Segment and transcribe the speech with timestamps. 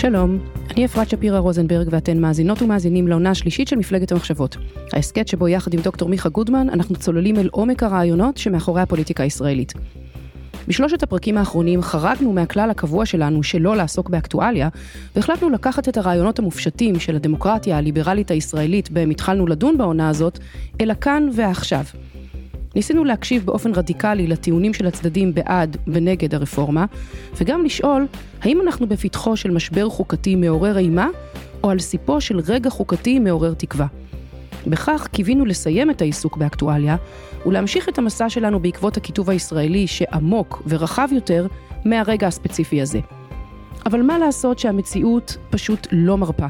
[0.00, 0.38] שלום,
[0.70, 4.56] אני אפרת שפירא רוזנברג ואתן מאזינות ומאזינים לעונה השלישית של מפלגת המחשבות.
[4.92, 9.72] ההסכת שבו יחד עם דוקטור מיכה גודמן אנחנו צוללים אל עומק הרעיונות שמאחורי הפוליטיקה הישראלית.
[10.68, 14.68] בשלושת הפרקים האחרונים חרגנו מהכלל הקבוע שלנו שלא לעסוק באקטואליה,
[15.16, 20.38] והחלטנו לקחת את הרעיונות המופשטים של הדמוקרטיה הליברלית הישראלית בהם התחלנו לדון בעונה הזאת,
[20.80, 21.84] אל הכאן והעכשיו.
[22.74, 26.84] ניסינו להקשיב באופן רדיקלי לטיעונים של הצדדים בעד ונגד הרפורמה,
[27.40, 28.06] וגם לשאול
[28.42, 31.08] האם אנחנו בפתחו של משבר חוקתי מעורר אימה,
[31.64, 33.86] או על סיפו של רגע חוקתי מעורר תקווה.
[34.66, 36.96] בכך קיווינו לסיים את העיסוק באקטואליה,
[37.46, 41.46] ולהמשיך את המסע שלנו בעקבות הכיתוב הישראלי שעמוק ורחב יותר
[41.84, 43.00] מהרגע הספציפי הזה.
[43.86, 46.46] אבל מה לעשות שהמציאות פשוט לא מרפה.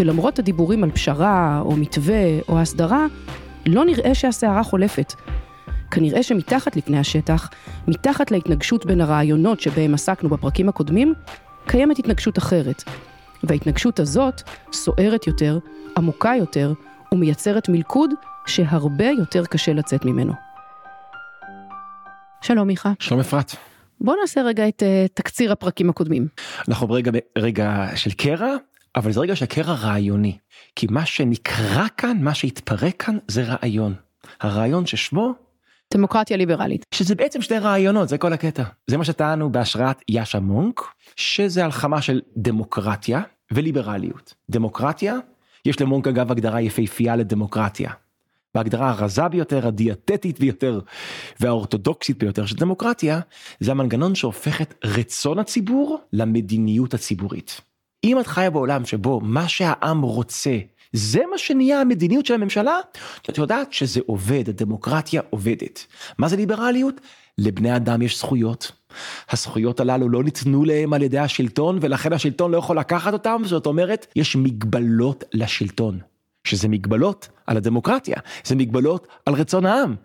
[0.00, 3.06] ולמרות הדיבורים על פשרה, או מתווה, או הסדרה,
[3.66, 5.12] לא נראה שהסערה חולפת.
[5.90, 7.50] כנראה שמתחת לפני השטח,
[7.88, 11.14] מתחת להתנגשות בין הרעיונות שבהם עסקנו בפרקים הקודמים,
[11.66, 12.82] קיימת התנגשות אחרת.
[13.42, 15.58] וההתנגשות הזאת סוערת יותר,
[15.96, 16.72] עמוקה יותר,
[17.14, 18.10] ומייצרת מלכוד
[18.46, 20.32] שהרבה יותר קשה לצאת ממנו.
[22.42, 22.92] שלום מיכה.
[22.98, 23.52] שלום אפרת.
[24.00, 26.28] בוא נעשה רגע את uh, תקציר הפרקים הקודמים.
[26.68, 28.56] אנחנו ברגע רגע של קרע,
[28.96, 30.38] אבל זה רגע של קרע רעיוני.
[30.76, 33.94] כי מה שנקרא כאן, מה שהתפרק כאן, זה רעיון.
[34.40, 35.34] הרעיון ששמו
[35.94, 36.84] דמוקרטיה ליברלית.
[36.94, 38.62] שזה בעצם שתי רעיונות, זה כל הקטע.
[38.86, 40.80] זה מה שטענו בהשראת יאשה מונק,
[41.16, 44.34] שזה הלחמה של דמוקרטיה וליברליות.
[44.50, 45.16] דמוקרטיה,
[45.64, 47.90] יש למונק אגב הגדרה יפהפייה לדמוקרטיה.
[48.54, 50.80] בהגדרה הרזה ביותר, הדיאטטית ביותר
[51.40, 53.20] והאורתודוקסית ביותר של דמוקרטיה,
[53.60, 57.60] זה המנגנון שהופך את רצון הציבור למדיניות הציבורית.
[58.04, 60.58] אם את חיה בעולם שבו מה שהעם רוצה
[60.92, 62.76] זה מה שנהיה המדיניות של הממשלה,
[63.30, 65.86] את יודעת שזה עובד, הדמוקרטיה עובדת.
[66.18, 67.00] מה זה ליברליות?
[67.38, 68.72] לבני אדם יש זכויות.
[69.30, 73.66] הזכויות הללו לא ניתנו להם על ידי השלטון ולכן השלטון לא יכול לקחת אותם, זאת
[73.66, 75.98] אומרת יש מגבלות לשלטון.
[76.44, 79.96] שזה מגבלות על הדמוקרטיה, זה מגבלות על רצון העם.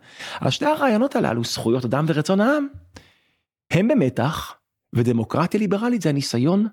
[0.42, 2.68] אז שתי הרעיונות הללו, זכויות אדם ורצון העם,
[3.72, 4.56] הם במתח,
[4.94, 6.68] ודמוקרטיה ליברלית זה הניסיון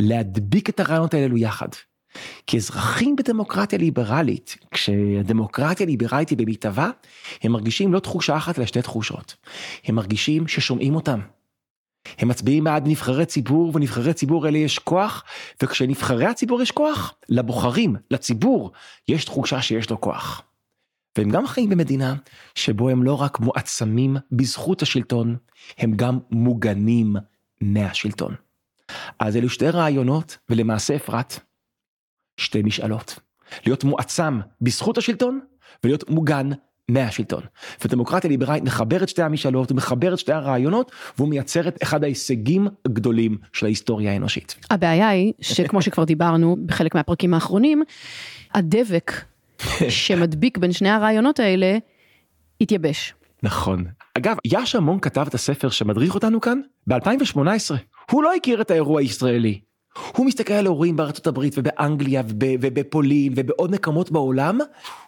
[0.00, 1.68] להדביק את הרעיונות האלו יחד.
[2.46, 6.90] כאזרחים בדמוקרטיה ליברלית, כשהדמוקרטיה ליברלית היא במתהווה,
[7.42, 9.36] הם מרגישים לא תחושה אחת אלא שתי תחושות.
[9.84, 11.20] הם מרגישים ששומעים אותם.
[12.18, 15.24] הם מצביעים בעד נבחרי ציבור ונבחרי ציבור אלה יש כוח
[15.62, 18.72] וכשנבחרי הציבור יש כוח לבוחרים לציבור
[19.08, 20.42] יש תחושה שיש לו כוח.
[21.18, 22.14] והם גם חיים במדינה
[22.54, 25.36] שבו הם לא רק מועצמים בזכות השלטון
[25.78, 27.16] הם גם מוגנים
[27.60, 28.34] מהשלטון.
[29.18, 31.40] אז אלו שתי רעיונות ולמעשה אפרת
[32.38, 33.18] שתי משאלות.
[33.66, 35.40] להיות מועצם בזכות השלטון
[35.84, 36.50] ולהיות מוגן
[36.88, 37.42] מהשלטון.
[37.84, 43.66] ודמוקרטיה ליברלית מחברת שתי המשאלות, מחברת שתי הרעיונות, והוא מייצר את אחד ההישגים הגדולים של
[43.66, 44.56] ההיסטוריה האנושית.
[44.70, 47.82] הבעיה היא שכמו שכבר דיברנו בחלק מהפרקים האחרונים,
[48.54, 49.12] הדבק
[49.88, 51.78] שמדביק בין שני הרעיונות האלה
[52.60, 53.14] התייבש.
[53.42, 53.84] נכון.
[54.14, 57.38] אגב, יאשה מון כתב את הספר שמדריך אותנו כאן ב-2018.
[58.10, 59.60] הוא לא הכיר את האירוע הישראלי.
[60.16, 64.58] הוא מסתכל על אירועים בארצות הברית ובאנגליה ובפולין ובעוד מקומות בעולם,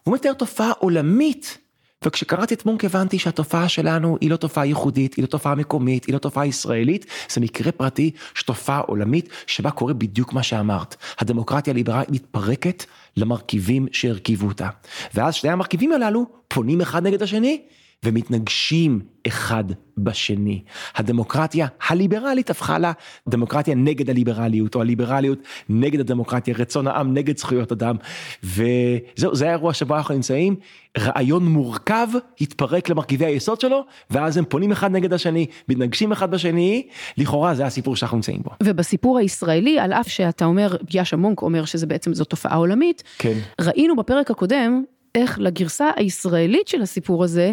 [0.05, 1.59] הוא מתאר תופעה עולמית.
[2.05, 6.15] וכשקראתי את מונק הבנתי שהתופעה שלנו היא לא תופעה ייחודית, היא לא תופעה מקומית, היא
[6.15, 10.97] לא תופעה ישראלית, זה מקרה פרטי של תופעה עולמית שבה קורה בדיוק מה שאמרת.
[11.19, 12.85] הדמוקרטיה הליברלית מתפרקת
[13.17, 14.69] למרכיבים שהרכיבו אותה.
[15.15, 17.63] ואז שני המרכיבים הללו פונים אחד נגד השני
[18.05, 19.65] ומתנגשים אחד
[19.99, 20.63] בשני.
[20.97, 22.93] הדמוקרטיה הליברלית הפכה לה
[23.29, 25.39] דמוקרטיה נגד הליברליות, או הליברליות
[25.69, 27.97] נגד הדמוקרטיה, רצון העם נגד זכויות אדם.
[28.45, 30.57] וזהו, זה האירוע שבו אנחנו נמצאים,
[30.99, 32.09] רעיון מורכב
[32.41, 36.87] התפרק למרכיבי היסוד שלו, ואז הם פונים אחד נגד השני, מתנגשים אחד בשני,
[37.19, 38.51] לכאורה זה הסיפור שאנחנו נמצאים בו.
[38.63, 43.39] ובסיפור הישראלי, על אף שאתה אומר, יאשה מונק אומר שזה בעצם זו תופעה עולמית, כן.
[43.61, 44.83] ראינו בפרק הקודם
[45.15, 47.53] איך לגרסה הישראלית של הסיפור הזה,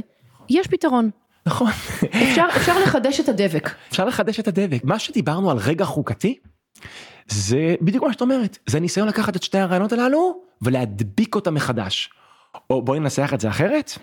[0.49, 1.09] יש פתרון.
[1.45, 1.71] נכון.
[2.23, 3.69] אפשר, אפשר לחדש את הדבק.
[3.89, 4.83] אפשר לחדש את הדבק.
[4.83, 6.37] מה שדיברנו על רגע חוקתי,
[7.27, 8.57] זה בדיוק מה שאת אומרת.
[8.65, 12.09] זה ניסיון לקחת את שתי הרעיונות הללו ולהדביק אותם מחדש.
[12.69, 13.97] או בואי ננסח את זה אחרת.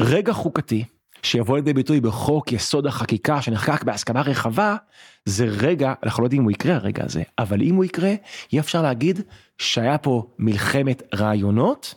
[0.00, 0.84] רגע חוקתי
[1.22, 4.76] שיבוא לידי ביטוי בחוק יסוד החקיקה שנחקק בהסכמה רחבה,
[5.24, 8.14] זה רגע, אנחנו לא יודעים אם הוא יקרה הרגע הזה, אבל אם הוא יקרה,
[8.52, 9.20] יהיה אפשר להגיד
[9.58, 11.94] שהיה פה מלחמת רעיונות,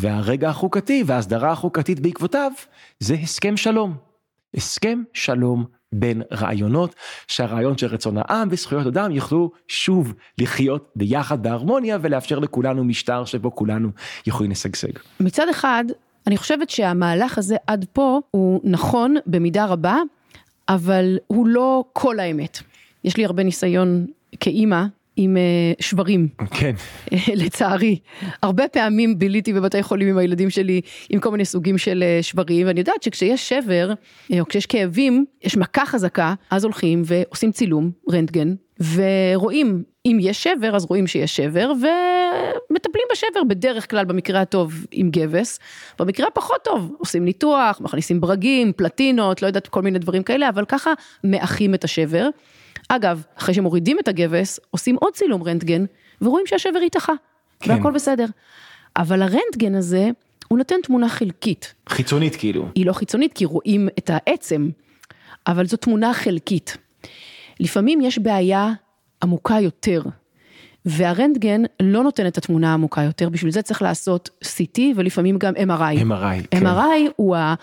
[0.00, 2.52] והרגע החוקתי וההסדרה החוקתית בעקבותיו
[3.00, 3.94] זה הסכם שלום.
[4.54, 6.94] הסכם שלום בין רעיונות,
[7.28, 13.54] שהרעיון של רצון העם וזכויות אדם יוכלו שוב לחיות ביחד בהרמוניה ולאפשר לכולנו משטר שבו
[13.54, 13.90] כולנו
[14.26, 14.92] יכולים לשגשג.
[15.20, 15.84] מצד אחד,
[16.26, 19.96] אני חושבת שהמהלך הזה עד פה הוא נכון במידה רבה,
[20.68, 22.58] אבל הוא לא כל האמת.
[23.04, 24.06] יש לי הרבה ניסיון
[24.40, 24.84] כאימא
[25.16, 26.28] עם uh, שברים.
[26.50, 26.72] כן.
[27.42, 27.98] לצערי.
[28.42, 30.80] הרבה פעמים ביליתי בבתי חולים עם הילדים שלי
[31.10, 33.92] עם כל מיני סוגים של uh, שברים, ואני יודעת שכשיש שבר,
[34.40, 38.54] או כשיש כאבים, יש מכה חזקה, אז הולכים ועושים צילום, רנטגן,
[38.94, 45.10] ורואים אם יש שבר, אז רואים שיש שבר, ומטפלים בשבר בדרך כלל במקרה הטוב עם
[45.10, 45.58] גבס,
[45.98, 50.64] במקרה הפחות טוב עושים ניתוח, מכניסים ברגים, פלטינות, לא יודעת, כל מיני דברים כאלה, אבל
[50.64, 50.92] ככה
[51.24, 52.28] מאחים את השבר.
[52.92, 55.84] אגב, אחרי שמורידים את הגבס, עושים עוד צילום רנטגן,
[56.22, 57.12] ורואים שהשבר התאחה,
[57.60, 57.70] כן.
[57.70, 58.26] והכל בסדר.
[58.96, 60.10] אבל הרנטגן הזה,
[60.48, 61.74] הוא נותן תמונה חלקית.
[61.88, 62.68] חיצונית כאילו.
[62.74, 64.70] היא לא חיצונית, כי רואים את העצם,
[65.46, 66.76] אבל זו תמונה חלקית.
[67.60, 68.72] לפעמים יש בעיה
[69.22, 70.02] עמוקה יותר,
[70.84, 76.02] והרנטגן לא נותן את התמונה העמוקה יותר, בשביל זה צריך לעשות CT ולפעמים גם MRI.
[76.02, 76.66] MRI, כן.
[76.66, 77.54] MRI הוא, ה,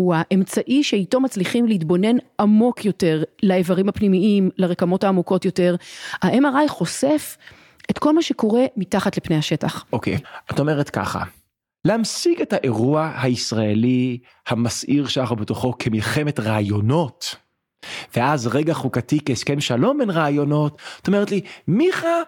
[0.00, 5.76] הוא האמצעי שאיתו מצליחים להתבונן עמוק יותר לאיברים הפנימיים, לרקמות העמוקות יותר.
[6.22, 7.36] ה-MRI חושף
[7.90, 9.84] את כל מה שקורה מתחת לפני השטח.
[9.92, 10.18] אוקיי,
[10.50, 11.24] את אומרת ככה,
[11.84, 17.36] להמשיג את האירוע הישראלי המסעיר שאנחנו בתוכו כמלחמת רעיונות,
[18.16, 22.22] ואז רגע חוקתי כהסכם שלום בין רעיונות, את אומרת לי, מיכה,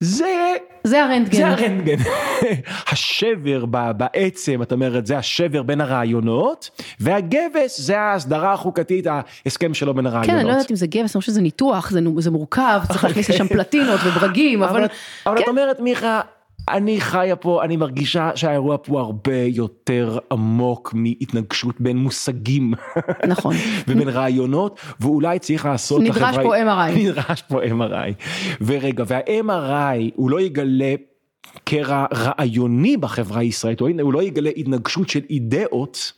[0.00, 0.56] זה...
[0.84, 1.36] זה הרנטגן.
[1.38, 1.96] זה הרנטגן.
[2.92, 3.64] השבר
[3.96, 6.70] בעצם, את אומרת, זה השבר בין הרעיונות,
[7.00, 10.30] והגבס זה ההסדרה החוקתית, ההסכם שלו בין הרעיונות.
[10.30, 13.04] כן, אני לא יודעת אם זה גבס, אני חושב שזה ניתוח, זה, זה מורכב, צריך
[13.04, 14.84] להכניס לשם פלטינות וברגים, אבל...
[15.26, 15.42] אבל כן.
[15.42, 16.20] את אומרת, מיכה,
[16.68, 22.74] אני חיה פה, אני מרגישה שהאירוע פה הרבה יותר עמוק מהתנגשות בין מושגים.
[23.28, 23.54] נכון.
[23.88, 26.02] ובין רעיונות, ואולי צריך לעשות...
[26.02, 26.42] נדרש לחברה...
[26.42, 26.98] פה MRI.
[27.00, 28.24] נדרש פה MRI.
[28.60, 30.94] ורגע, וה-MRI הוא לא יגלה
[31.64, 36.12] קרע רעיוני בחברה הישראלית, הוא לא יגלה התנגשות של אידאות.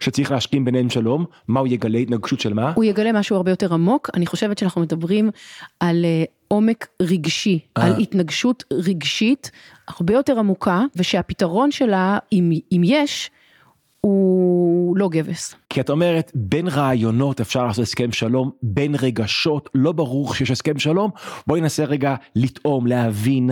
[0.00, 1.98] שצריך להשכים ביניהם שלום, מה הוא יגלה?
[1.98, 2.72] התנגשות של מה?
[2.74, 5.30] הוא יגלה משהו הרבה יותר עמוק, אני חושבת שאנחנו מדברים
[5.80, 6.04] על
[6.48, 9.50] עומק רגשי, על התנגשות רגשית
[9.88, 13.30] הרבה יותר עמוקה, ושהפתרון שלה, אם, אם יש,
[14.00, 15.54] הוא לא גבס.
[15.70, 20.78] כי את אומרת, בין רעיונות אפשר לעשות הסכם שלום, בין רגשות, לא ברור שיש הסכם
[20.78, 21.10] שלום,
[21.46, 23.50] בואי ננסה רגע לטעום, להבין.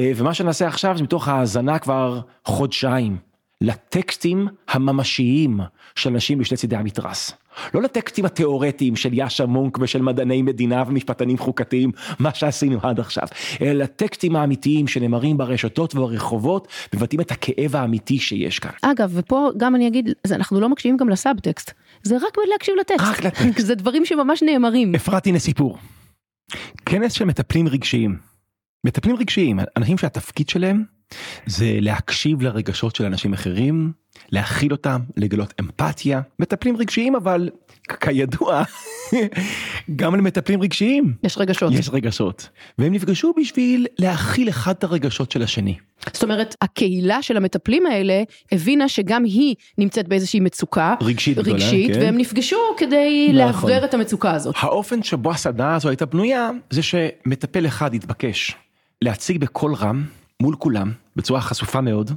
[0.00, 3.16] ומה שנעשה עכשיו זה מתוך האזנה כבר חודשיים.
[3.60, 5.60] לטקסטים הממשיים
[5.94, 7.32] של אנשים בשני צידי המתרס.
[7.74, 13.28] לא לטקסטים התיאורטיים של יאשה מונק ושל מדעני מדינה ומשפטנים חוקתיים, מה שעשינו עד עכשיו,
[13.60, 18.70] אלא לטקסטים האמיתיים שנאמרים ברשתות וברחובות, מבטאים את הכאב האמיתי שיש כאן.
[18.82, 21.72] אגב, ופה גם אני אגיד, אנחנו לא מקשיבים גם לסאבטקסט,
[22.02, 23.08] זה רק להקשיב לטקסט.
[23.08, 23.66] רק לטקסט.
[23.68, 24.94] זה דברים שממש נאמרים.
[24.94, 25.78] אפרת, הנה סיפור.
[26.86, 28.18] כנס של מטפלים רגשיים.
[28.84, 30.97] מטפלים רגשיים, אנשים שהתפקיד שלהם
[31.46, 33.92] זה להקשיב לרגשות של אנשים אחרים,
[34.32, 37.50] להכיל אותם, לגלות אמפתיה, מטפלים רגשיים אבל
[38.00, 38.62] כידוע
[39.96, 42.48] גם למטפלים רגשיים יש רגשות, יש רגשות,
[42.78, 45.76] והם נפגשו בשביל להכיל אחד את הרגשות של השני.
[46.12, 48.22] זאת אומרת הקהילה של המטפלים האלה
[48.52, 52.06] הבינה שגם היא נמצאת באיזושהי מצוקה רגשית, רגשית גדולה, כן.
[52.06, 53.36] והם נפגשו כדי נכון.
[53.36, 54.54] לאוורר את המצוקה הזאת.
[54.58, 58.54] האופן שבו הסדנה הזו הייתה בנויה זה שמטפל אחד התבקש
[59.02, 60.04] להציג בקול רם
[60.42, 62.10] מול כולם בצורה חשופה מאוד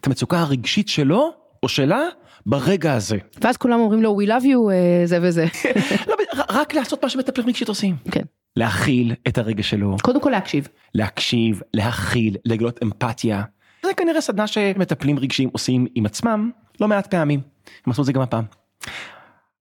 [0.00, 2.00] את המצוקה הרגשית שלו או שלה
[2.46, 3.18] ברגע הזה.
[3.40, 5.46] ואז כולם אומרים לו we love you אה, זה וזה.
[6.08, 6.14] לא,
[6.48, 7.96] רק לעשות מה שמטפלים רגשית עושים.
[8.10, 8.22] כן.
[8.56, 9.96] להכיל את הרגע שלו.
[10.02, 10.68] קודם כל להקשיב.
[10.94, 13.42] להקשיב, להכיל, לגלות אמפתיה.
[13.82, 16.50] זה כנראה סדנה שמטפלים רגשיים עושים עם עצמם
[16.80, 17.40] לא מעט פעמים.
[17.86, 18.44] הם עשו את זה גם הפעם.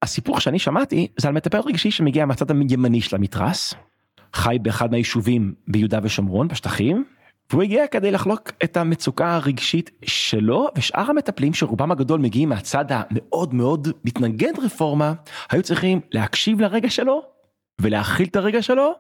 [0.02, 3.74] הסיפור שאני שמעתי זה על מטפל רגשי שמגיע מהצד הימני של המתרס,
[4.34, 7.06] חי באחד מהיישובים ביהודה ושומרון בשטחים,
[7.52, 13.54] והוא הגיע כדי לחלוק את המצוקה הרגשית שלו ושאר המטפלים שרובם הגדול מגיעים מהצד המאוד
[13.54, 15.14] מאוד מתנגד רפורמה,
[15.52, 17.22] היו צריכים להקשיב לרגע שלו
[17.82, 18.92] ולהכיל את הרגע שלו,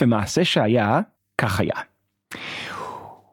[0.00, 1.00] ומעשה שהיה,
[1.38, 1.74] כך היה.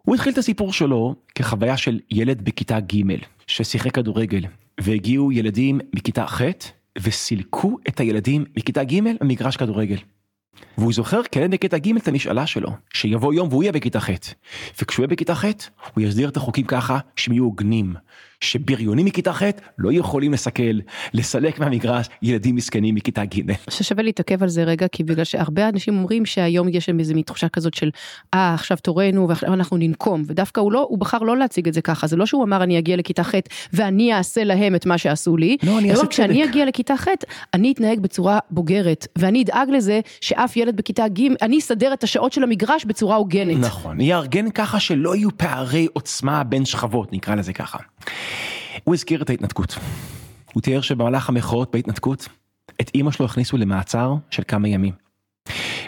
[0.02, 3.04] הוא התחיל את הסיפור שלו כחוויה של ילד בכיתה ג'
[3.48, 4.42] ששיחק כדורגל,
[4.80, 6.42] והגיעו ילדים מכיתה ח'
[6.98, 9.98] וסילקו את הילדים מכיתה ג' במגרש כדורגל.
[10.78, 14.10] והוא זוכר כילד בכיתה ג' את המשאלה שלו, שיבוא יום והוא יהיה בכיתה ח',
[14.82, 15.46] וכשהוא יהיה בכיתה ח'
[15.94, 17.94] הוא יסדיר את החוקים ככה שהם יהיו הוגנים,
[18.46, 19.44] שבריונים מכיתה ח'
[19.78, 20.80] לא יכולים לסכל,
[21.14, 23.42] לסלק מהמגרש ילדים מסכנים מכיתה ג'.
[23.70, 27.50] ששווה להתעכב על זה רגע, כי בגלל שהרבה אנשים אומרים שהיום יש איזה מין תחושה
[27.50, 27.90] כזאת של,
[28.34, 31.82] אה, עכשיו תורנו ועכשיו אנחנו ננקום, ודווקא הוא לא, הוא בחר לא להציג את זה
[31.82, 33.36] ככה, זה לא שהוא אמר אני אגיע לכיתה ח'
[33.74, 36.50] ואני אעשה להם את מה שעשו לי, לא, אני אעשה כשאני צדק.
[36.50, 37.08] אגיע לכיתה ח',
[37.54, 42.34] אני אתנהג בצורה בוגרת, ואני אדאג לזה שאף ילד בכיתה ג', אני אסדר את השעות
[42.34, 43.58] של המגרש בצורה הוגנת.
[43.58, 47.78] נכון, יארגן ככה שלא יהיו פערי עוצמה בין שכבות, נקרא לזה ככה.
[48.86, 49.78] הוא הזכיר את ההתנתקות.
[50.54, 52.28] הוא תיאר שבמהלך המחאות בהתנתקות,
[52.82, 54.94] את אימא שלו הכניסו למעצר של כמה ימים.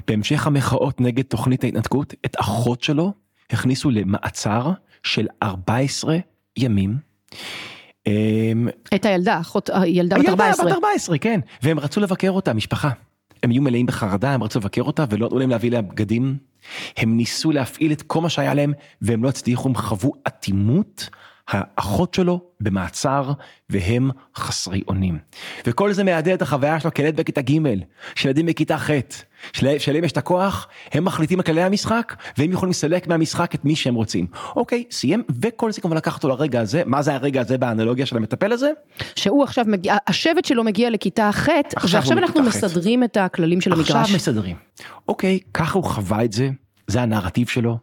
[0.08, 3.14] בהמשך המחאות נגד תוכנית ההתנתקות, את אחות שלו
[3.50, 4.72] הכניסו למעצר
[5.04, 6.18] של 14
[6.58, 6.98] ימים.
[8.08, 10.66] אמ, את הילדה, אחות, הילדה בת ילדה 14.
[10.66, 11.40] בת 14, כן.
[11.62, 12.90] והם רצו לבקר אותה, משפחה.
[13.44, 16.38] הם היו מלאים בחרדה, הם רצו לבקר אותה ולא נתנו להם להביא לה בגדים.
[16.98, 21.10] הם ניסו להפעיל את כל מה שהיה להם והם לא הצליחו, הם חוו אטימות.
[21.48, 23.32] האחות שלו במעצר
[23.70, 25.18] והם חסרי אונים.
[25.66, 27.58] וכל זה מהדהד את החוויה שלו כילד בכיתה ג',
[28.16, 28.90] שילדים בכיתה ח',
[29.54, 33.66] של- שלהם יש את הכוח, הם מחליטים על כללי המשחק והם יכולים לסלק מהמשחק את
[33.66, 34.28] מי שהם רוצים.
[34.56, 38.18] אוקיי, סיים, וכל זה כמובן לקח אותו לרגע הזה, מה זה הרגע הזה באנלוגיה של
[38.18, 38.72] המטפל הזה?
[39.16, 42.44] שהוא עכשיו מגיע, השבט שלו מגיע לכיתה ח', עכשיו ועכשיו אנחנו.
[42.44, 43.92] מסדרים את הכללים של המגרש.
[43.92, 44.56] עכשיו מסדרים.
[45.08, 46.50] אוקיי, ככה הוא חווה את זה,
[46.88, 47.78] זה הנרטיב שלו.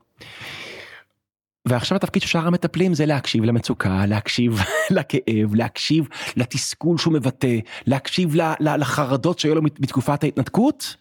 [1.69, 4.59] ועכשיו התפקיד של שאר המטפלים זה להקשיב למצוקה, להקשיב
[4.97, 10.97] לכאב, להקשיב לתסכול שהוא מבטא, להקשיב לחרדות שהיו לו מת- מתקופת ההתנתקות,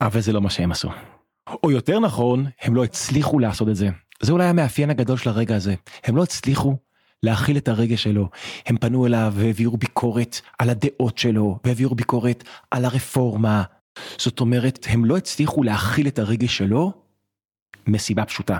[0.00, 0.88] אבל זה לא מה שהם עשו.
[1.62, 3.88] או יותר נכון, הם לא הצליחו לעשות את זה.
[4.22, 5.74] זה אולי המאפיין הגדול של הרגע הזה.
[6.04, 6.76] הם לא הצליחו
[7.22, 8.28] להכיל את הרגש שלו.
[8.66, 13.62] הם פנו אליו והעבירו ביקורת על הדעות שלו, והעבירו ביקורת על הרפורמה.
[14.18, 16.92] זאת אומרת, הם לא הצליחו להכיל את הרגש שלו
[17.86, 18.58] מסיבה פשוטה.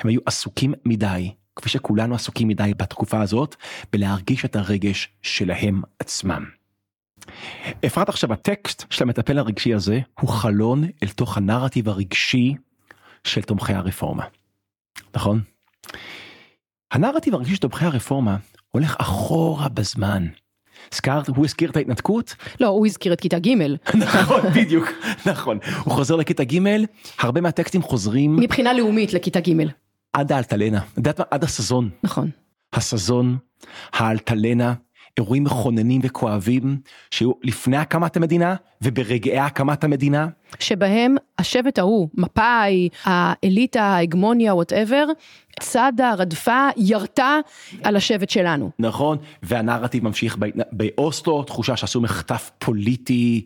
[0.00, 3.56] הם היו עסוקים מדי, כפי שכולנו עסוקים מדי בתקופה הזאת,
[3.92, 6.44] בלהרגיש את הרגש שלהם עצמם.
[7.86, 12.54] אפרת עכשיו הטקסט של המטפל הרגשי הזה הוא חלון אל תוך הנרטיב הרגשי
[13.24, 14.24] של תומכי הרפורמה.
[15.14, 15.40] נכון?
[16.90, 18.36] הנרטיב הרגשי של תומכי הרפורמה
[18.70, 20.26] הולך אחורה בזמן.
[20.92, 22.34] הזכרת, הוא הזכיר את ההתנתקות?
[22.60, 23.48] לא, הוא הזכיר את כיתה ג',
[23.94, 24.88] נכון, בדיוק,
[25.26, 25.58] נכון.
[25.84, 26.58] הוא חוזר לכיתה ג',
[27.18, 29.52] הרבה מהטקסטים חוזרים מבחינה לאומית לכיתה ג',
[30.12, 30.80] עד האלטלנה?
[31.30, 31.90] עד הסזון.
[32.02, 32.30] נכון.
[32.72, 33.36] הסזון,
[33.92, 34.74] האלטלנה,
[35.20, 36.78] אירועים מכוננים וכואבים
[37.10, 40.28] שהיו לפני הקמת המדינה וברגעי הקמת המדינה.
[40.58, 45.06] שבהם השבט ההוא, מפא"י, האליטה, ההגמוניה, whatever,
[45.60, 47.38] צדה, רדפה, ירתה
[47.82, 48.70] על השבט שלנו.
[48.78, 50.36] נכון, והנרטיב ממשיך
[50.72, 53.44] באוסלו, תחושה שעשו מחטף פוליטי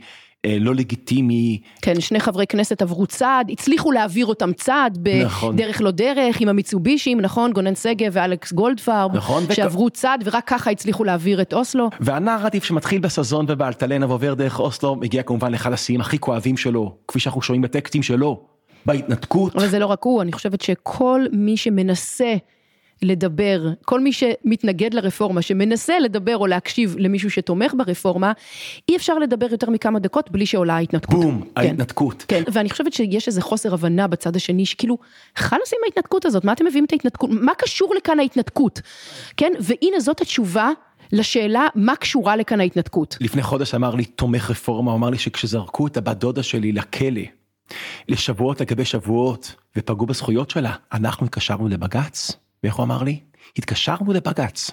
[0.60, 5.56] לא לגיטימי, כן, שני חברי כנסת עברו צעד, הצליחו להעביר אותם צעד נכון.
[5.56, 10.44] בדרך לא דרך, עם המיצובישים, נכון, גונן שגב ואלכס גולדפרב, נכון, וכ- שעברו צעד ורק
[10.46, 11.90] ככה הצליחו להעביר את אוסלו.
[12.00, 17.20] והנרטיב שמתחיל בסזון ובאלטלנה ועובר דרך אוסלו, מגיע כמובן לאחד השיאים הכי כואבים שלו, כפי
[17.20, 18.40] שאנחנו שומעים בטקסטים שלו,
[18.86, 19.56] בהתנתקות.
[19.56, 22.34] אבל זה לא רק הוא, אני חושבת שכל מי שמנסה
[23.02, 28.32] לדבר, כל מי שמתנגד לרפורמה, שמנסה לדבר או להקשיב למישהו שתומך ברפורמה,
[28.88, 31.20] אי אפשר לדבר יותר מכמה דקות בלי שעולה ההתנתקות.
[31.20, 31.60] בום, כן.
[31.60, 32.24] ההתנתקות.
[32.28, 34.98] כן, ואני חושבת שיש איזה חוסר הבנה בצד השני, שכאילו,
[35.36, 38.80] חלאס עם ההתנתקות הזאת, מה אתם מביאים את ההתנתקות, מה קשור לכאן ההתנתקות?
[39.36, 40.70] כן, והנה זאת התשובה
[41.12, 43.16] לשאלה, מה קשורה לכאן ההתנתקות?
[43.20, 47.22] לפני חודש אמר לי תומך רפורמה, הוא אמר לי שכשזרקו את הבת דודה שלי לכלא,
[48.08, 52.32] לשבועות לגבי שבועות, ופגעו בזכויות שלה, אנחנו התקשרנו לבג"ץ,
[52.64, 53.20] ואיך הוא אמר לי?
[53.58, 54.70] התקשרנו לבג"ץ,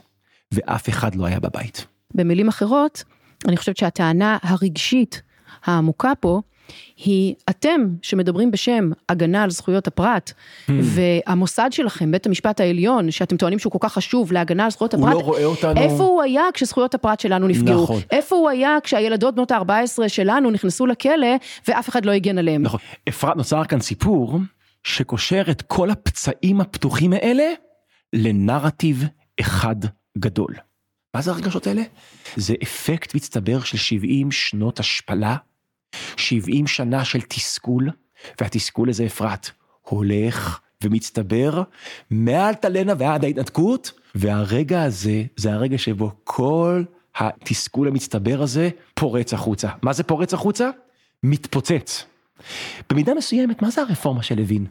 [0.52, 1.86] ואף אחד לא היה בבית.
[2.16, 3.04] במילים אחרות,
[3.48, 5.22] אני חושבת שהטענה הרגשית
[5.66, 6.42] העמוקה פה,
[6.98, 10.32] היא אתם שמדברים בשם הגנה על זכויות הפרט,
[10.70, 15.08] והמוסד שלכם, בית המשפט העליון, שאתם טוענים שהוא כל כך חשוב להגנה על זכויות הוא
[15.08, 15.82] הפרט, לא רואה אותנו.
[15.82, 17.84] איפה הוא היה כשזכויות הפרט שלנו נפגעו?
[17.84, 18.02] נכון.
[18.12, 21.36] איפה הוא היה כשהילדות בנות ה-14 שלנו נכנסו לכלא
[21.68, 22.62] ואף אחד לא הגן עליהם?
[22.62, 22.80] נכון.
[23.10, 24.40] אפרת נוצר כאן סיפור
[24.84, 27.44] שקושר את כל הפצעים הפתוחים האלה
[28.14, 29.04] לנרטיב
[29.40, 29.76] אחד
[30.18, 30.56] גדול.
[31.14, 31.82] מה זה הרגשות האלה?
[32.36, 35.36] זה אפקט מצטבר של 70 שנות השפלה,
[36.18, 37.90] 70 שנה של תסכול,
[38.42, 39.50] והתסכול הזה אפרת
[39.82, 41.64] הולך ומצטבר
[42.12, 46.84] מאלטלנה ועד ההתנתקות, והרגע הזה זה הרגע שבו כל
[47.16, 49.70] התסכול המצטבר הזה פורץ החוצה.
[49.82, 50.70] מה זה פורץ החוצה?
[51.24, 52.06] מתפוצץ.
[52.90, 54.66] במידה מסוימת, מה זה הרפורמה של לוין?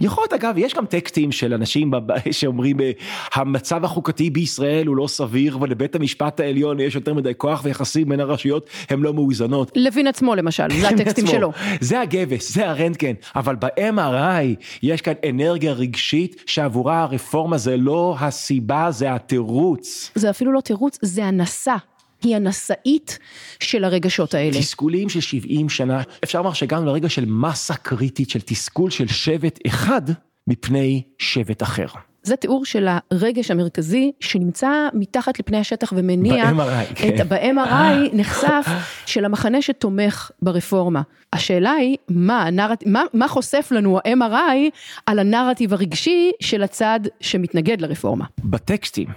[0.00, 1.90] יכול להיות אגב, יש גם טקסטים של אנשים
[2.30, 2.90] שאומרים אה,
[3.34, 8.20] המצב החוקתי בישראל הוא לא סביר ולבית המשפט העליון יש יותר מדי כוח ויחסים בין
[8.20, 9.72] הרשויות הם לא מאוזנות.
[9.76, 11.52] לוין עצמו למשל, זה הטקסטים שלו.
[11.80, 18.90] זה הגבס, זה הרנטגן, אבל ב-MRI יש כאן אנרגיה רגשית שעבורה הרפורמה זה לא הסיבה,
[18.90, 20.10] זה התירוץ.
[20.14, 21.76] זה אפילו לא תירוץ, זה הנשא.
[22.22, 23.18] היא הנשאית
[23.60, 24.58] של הרגשות האלה.
[24.58, 29.58] תסכולים של 70 שנה, אפשר לומר שהגענו לרגע של מסה קריטית של תסכול של שבט
[29.66, 30.02] אחד
[30.46, 31.86] מפני שבט אחר.
[32.22, 37.28] זה תיאור של הרגש המרכזי שנמצא מתחת לפני השטח ומניע, ב-MRI, כן.
[37.28, 38.66] ב-MRI נחשף
[39.06, 41.02] של המחנה שתומך ברפורמה.
[41.32, 42.84] השאלה היא, מה, הנרט...
[42.86, 44.70] מה, מה חושף לנו ה-MRI
[45.06, 48.24] על הנרטיב הרגשי של הצד שמתנגד לרפורמה?
[48.44, 49.08] בטקסטים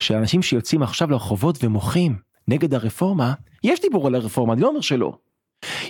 [0.00, 3.32] של אנשים שיוצאים עכשיו לרחובות ומוחים נגד הרפורמה,
[3.64, 5.12] יש דיבור על הרפורמה, אני לא אומר שלא.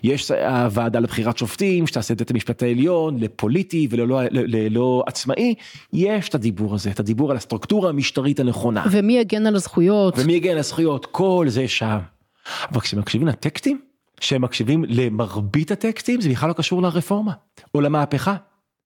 [0.03, 5.55] יש הוועדה לבחירת שופטים שתעשה את בית המשפט העליון לפוליטי וללא ללא עצמאי,
[5.93, 8.85] יש את הדיבור הזה, את הדיבור על הסטרוקטורה המשטרית הנכונה.
[8.91, 10.15] ומי יגן על הזכויות?
[10.19, 11.99] ומי יגן על הזכויות, כל זה שם.
[12.71, 13.81] אבל כשמקשיבים לטקסטים,
[14.17, 17.33] כשהם מקשיבים למרבית הטקסטים, זה בכלל לא קשור לרפורמה
[17.75, 18.37] או למהפכה.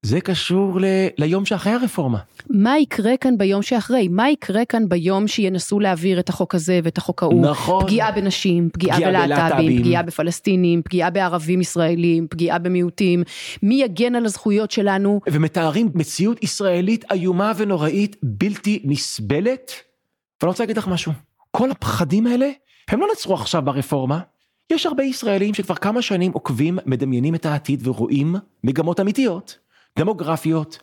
[0.02, 0.85] זה קשור ל...
[1.19, 2.19] ליום שאחרי הרפורמה.
[2.50, 4.09] מה יקרה כאן ביום שאחרי?
[4.09, 7.47] מה יקרה כאן ביום שינסו להעביר את החוק הזה ואת החוק ההוא?
[7.47, 7.85] נכון.
[7.85, 13.23] פגיעה בנשים, פגיעה, פגיעה בלהט"בים, בלהט"בים, פגיעה בפלסטינים, פגיעה בערבים ישראלים, פגיעה במיעוטים.
[13.62, 15.21] מי יגן על הזכויות שלנו?
[15.30, 19.73] ומתארים מציאות ישראלית איומה ונוראית, בלתי נסבלת.
[20.42, 21.12] ואני רוצה להגיד לך משהו,
[21.50, 22.50] כל הפחדים האלה,
[22.88, 24.21] הם לא נצרו עכשיו ברפורמה.
[24.73, 29.70] יש הרבה ישראלים שכבר כמה שנים עוקבים, מדמיינים את העתיד ורואים מגמות אמיתיות.
[29.99, 30.78] דמוגרפיות,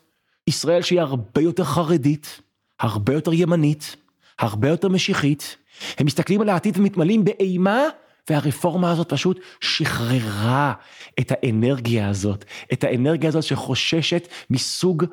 [0.48, 2.42] ישראל שהיא הרבה יותר חרדית,
[2.80, 3.96] הרבה יותר ימנית,
[4.40, 5.58] הרבה יותר משיחית,
[5.98, 7.82] הם מסתכלים על העתיד ומתמלאים באימה,
[8.30, 10.74] והרפורמה הזאת פשוט שחררה
[11.20, 15.06] את האנרגיה הזאת, את האנרגיה הזאת שחוששת מסוג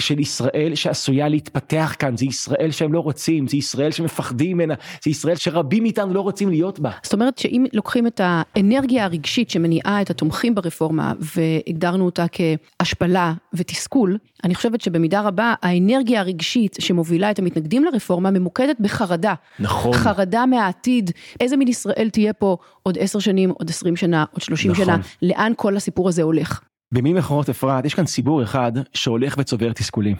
[0.00, 5.10] של ישראל שעשויה להתפתח כאן, זה ישראל שהם לא רוצים, זה ישראל שמפחדים ממנה, זה
[5.10, 6.90] ישראל שרבים מאיתנו לא רוצים להיות בה.
[7.02, 14.18] זאת אומרת שאם לוקחים את האנרגיה הרגשית שמניעה את התומכים ברפורמה והגדרנו אותה כהשפלה ותסכול,
[14.44, 19.34] אני חושבת שבמידה רבה האנרגיה הרגשית שמובילה את המתנגדים לרפורמה ממוקדת בחרדה.
[19.58, 19.92] נכון.
[19.92, 24.70] חרדה מהעתיד, איזה מין ישראל תהיה פה עוד עשר שנים, עוד עשרים שנה, עוד שלושים
[24.70, 24.84] נכון.
[24.84, 26.60] שנה, לאן כל הסיפור הזה הולך.
[26.92, 30.16] במילים אחרות אפרת, יש כאן ציבור אחד שהולך וצובר תסכולים,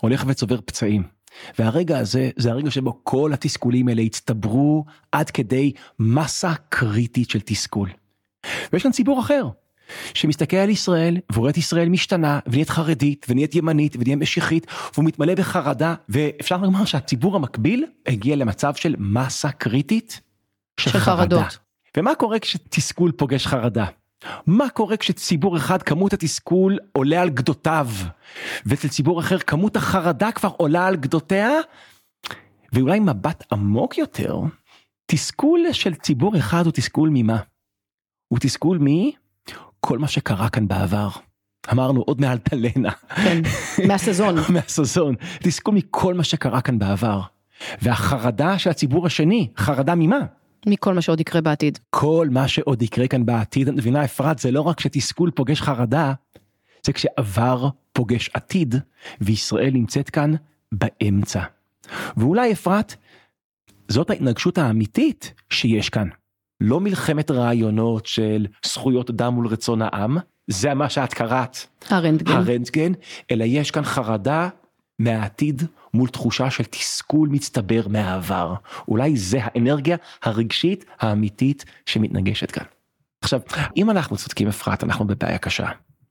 [0.00, 1.02] הולך וצובר פצעים.
[1.58, 7.88] והרגע הזה זה הרגע שבו כל התסכולים האלה הצטברו עד כדי מסה קריטית של תסכול.
[8.72, 9.48] ויש כאן ציבור אחר
[10.14, 15.34] שמסתכל על ישראל ורואה את ישראל משתנה ונהיית חרדית ונהיית ימנית ונהיית משיחית והוא מתמלא
[15.34, 20.20] בחרדה ואפשר לומר שהציבור המקביל הגיע למצב של מסה קריטית
[20.80, 21.40] של, של חרדות.
[21.40, 21.48] חרדה.
[21.96, 23.86] ומה קורה כשתסכול פוגש חרדה?
[24.46, 27.88] מה קורה כשציבור אחד כמות התסכול עולה על גדותיו
[28.66, 31.50] ואצל ציבור אחר כמות החרדה כבר עולה על גדותיה
[32.72, 34.40] ואולי מבט עמוק יותר
[35.06, 37.38] תסכול של ציבור אחד הוא תסכול ממה?
[38.28, 41.08] הוא תסכול מכל מה שקרה כאן בעבר.
[41.72, 42.90] אמרנו עוד מעל תלנה.
[42.90, 43.42] כן,
[43.88, 44.34] מהסזון.
[44.54, 45.14] מהסזון.
[45.38, 47.20] תסכול מכל מה שקרה כאן בעבר.
[47.82, 50.18] והחרדה של הציבור השני, חרדה ממה?
[50.66, 51.78] מכל מה שעוד יקרה בעתיד.
[51.90, 56.12] כל מה שעוד יקרה כאן בעתיד, את מבינה אפרת, זה לא רק שתסכול פוגש חרדה,
[56.86, 58.74] זה כשעבר פוגש עתיד,
[59.20, 60.34] וישראל נמצאת כאן
[60.72, 61.42] באמצע.
[62.16, 62.94] ואולי אפרת,
[63.88, 66.08] זאת ההתנגשות האמיתית שיש כאן.
[66.60, 71.56] לא מלחמת רעיונות של זכויות אדם מול רצון העם, זה מה שאת קראת.
[71.90, 72.32] הרנטגן.
[72.32, 72.92] הרנטגן,
[73.30, 74.48] אלא יש כאן חרדה
[74.98, 75.62] מהעתיד
[75.94, 78.54] מול תחושה של תסכול מצטבר מהעבר.
[78.88, 82.64] אולי זה האנרגיה הרגשית האמיתית שמתנגשת כאן.
[83.22, 83.40] עכשיו,
[83.76, 85.66] אם אנחנו צודקים אפרת, אנחנו בבעיה קשה.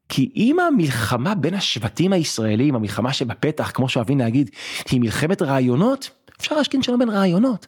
[0.09, 4.49] כי אם המלחמה בין השבטים הישראלים, המלחמה שבפתח, כמו שאוהבים להגיד,
[4.91, 7.67] היא מלחמת רעיונות, אפשר להשכין שלום בין רעיונות.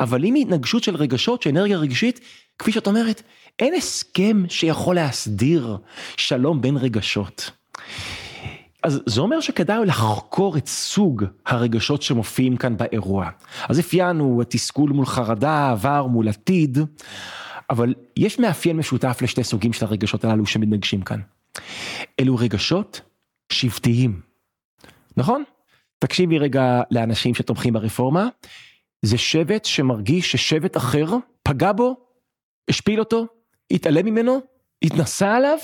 [0.00, 2.20] אבל אם היא התנגשות של רגשות, של אנרגיה רגשית,
[2.58, 3.22] כפי שאת אומרת,
[3.58, 5.76] אין הסכם שיכול להסדיר
[6.16, 7.50] שלום בין רגשות.
[8.82, 13.28] אז זה אומר שכדאי לחקור את סוג הרגשות שמופיעים כאן באירוע.
[13.68, 16.78] אז אפיינו תסכול מול חרדה, עבר מול עתיד,
[17.70, 21.20] אבל יש מאפיין משותף לשתי סוגים של הרגשות הללו שמתנגשים כאן.
[22.20, 23.00] אלו רגשות
[23.52, 24.20] שבטיים,
[25.16, 25.44] נכון?
[25.98, 28.28] תקשיבי רגע לאנשים שתומכים ברפורמה,
[29.02, 31.06] זה שבט שמרגיש ששבט אחר
[31.42, 31.96] פגע בו,
[32.70, 33.26] השפיל אותו,
[33.70, 34.40] התעלם ממנו,
[34.82, 35.58] התנסה עליו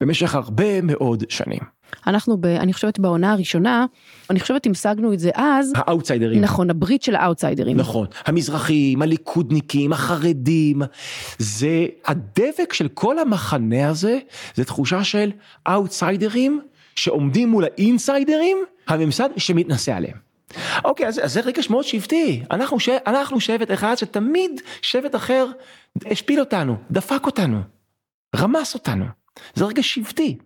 [0.00, 1.79] במשך הרבה מאוד שנים.
[2.06, 3.86] אנחנו, ב, אני חושבת בעונה הראשונה,
[4.30, 5.72] אני חושבת המשגנו את זה אז.
[5.76, 6.40] האאוטסיידרים.
[6.40, 7.76] נכון, הברית של האאוטסיידרים.
[7.76, 10.82] נכון, המזרחים, הליכודניקים, החרדים,
[11.38, 14.18] זה הדבק של כל המחנה הזה,
[14.54, 15.30] זה תחושה של
[15.68, 16.60] אאוטסיידרים
[16.96, 20.16] שעומדים מול האינסיידרים, הממסד שמתנשא עליהם.
[20.84, 22.42] אוקיי, אז, אז זה רגש מאוד שבטי.
[22.50, 22.88] אנחנו, ש...
[23.06, 25.46] אנחנו שבט אחד שתמיד שבט אחר
[26.06, 27.60] השפיל אותנו, דפק אותנו,
[28.36, 29.04] רמס אותנו.
[29.54, 30.38] זה רגש שבטי.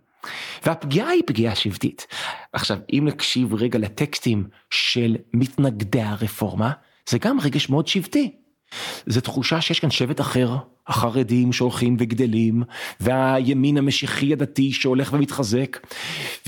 [0.65, 2.07] והפגיעה היא פגיעה שבטית.
[2.53, 6.71] עכשיו, אם נקשיב רגע לטקסטים של מתנגדי הרפורמה,
[7.09, 8.31] זה גם רגש מאוד שבטי.
[9.05, 10.55] זה תחושה שיש כאן שבט אחר,
[10.87, 12.63] החרדים שהולכים וגדלים,
[12.99, 15.87] והימין המשיחי הדתי שהולך ומתחזק,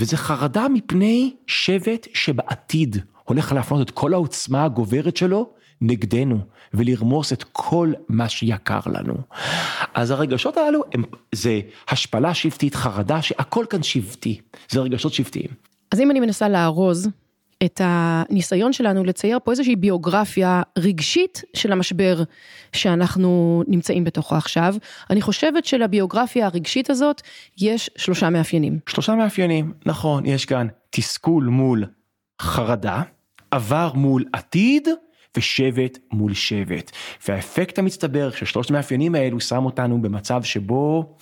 [0.00, 6.38] וזה חרדה מפני שבט שבעתיד הולך להפנות את כל העוצמה הגוברת שלו נגדנו,
[6.74, 9.14] ולרמוס את כל מה שיקר לנו.
[9.94, 11.02] אז הרגשות הללו הם,
[11.34, 15.48] זה השפלה שבטית, חרדה, שהכל כאן שבטי, זה רגשות שבטיים.
[15.92, 17.08] אז אם אני מנסה לארוז
[17.64, 22.22] את הניסיון שלנו לצייר פה איזושהי ביוגרפיה רגשית של המשבר
[22.72, 24.74] שאנחנו נמצאים בתוכו עכשיו.
[25.10, 27.22] אני חושבת שלביוגרפיה הרגשית הזאת
[27.58, 28.78] יש שלושה מאפיינים.
[28.88, 31.84] שלושה מאפיינים, נכון, יש כאן תסכול מול
[32.42, 33.02] חרדה,
[33.50, 34.88] עבר מול עתיד
[35.36, 36.90] ושבט מול שבט.
[37.28, 41.14] והאפקט המצטבר של שלושת המאפיינים האלו שם אותנו במצב שבו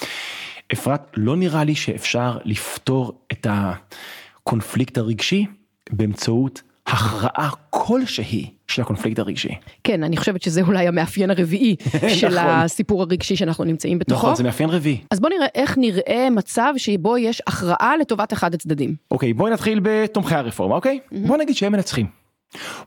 [0.72, 5.46] אפרת לא נראה לי שאפשר לפתור את הקונפליקט הרגשי
[5.90, 9.54] באמצעות הכרעה כלשהי של הקונפליקט הרגשי.
[9.84, 11.76] כן, אני חושבת שזה אולי המאפיין הרביעי
[12.20, 12.38] של נכון.
[12.38, 14.18] הסיפור הרגשי שאנחנו נמצאים בתוכו.
[14.18, 15.00] נכון, זה מאפיין רביעי.
[15.10, 18.94] אז בוא נראה איך נראה מצב שבו יש הכרעה לטובת אחד הצדדים.
[19.10, 20.98] אוקיי, בואי נתחיל בתומכי הרפורמה, אוקיי?
[21.12, 22.25] בוא נגיד שהם מנצחים.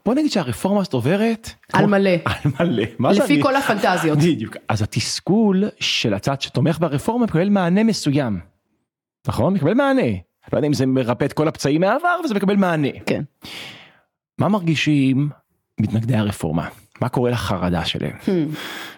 [0.05, 1.49] בוא נגיד שהרפורמה הזאת עוברת...
[1.73, 2.11] על כמו- מלא.
[2.29, 2.83] על מלא.
[2.99, 4.17] מה לפי אני- כל הפנטזיות.
[4.17, 4.55] בדיוק.
[4.67, 8.39] אז התסכול של הצד שתומך ברפורמה מקבל מענה מסוים.
[9.27, 9.53] נכון?
[9.53, 10.01] מקבל מענה.
[10.53, 12.87] לא יודע אם זה מרפא את כל הפצעים מהעבר, וזה מקבל מענה.
[13.05, 13.21] כן.
[14.39, 15.29] מה מרגישים
[15.81, 16.67] מתנגדי הרפורמה?
[17.01, 18.11] מה קורה לחרדה שלהם?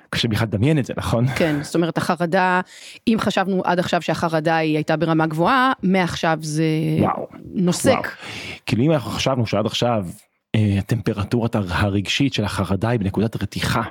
[0.10, 1.28] קשה בכלל לדמיין את זה, נכון?
[1.36, 2.62] כן, זאת אומרת החרדה,
[3.08, 6.64] אם חשבנו עד עכשיו שהחרדה היא הייתה ברמה גבוהה, מעכשיו זה
[7.00, 7.28] וואו.
[7.54, 7.90] נוסק.
[7.92, 8.04] וואו.
[8.66, 10.06] כאילו אם אנחנו חשבנו שעד עכשיו
[10.56, 13.82] הטמפרטורת הרגשית של החרדה היא בנקודת רתיחה,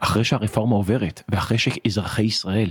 [0.00, 2.70] אחרי שהרפורמה עוברת ואחרי שאזרחי ישראל,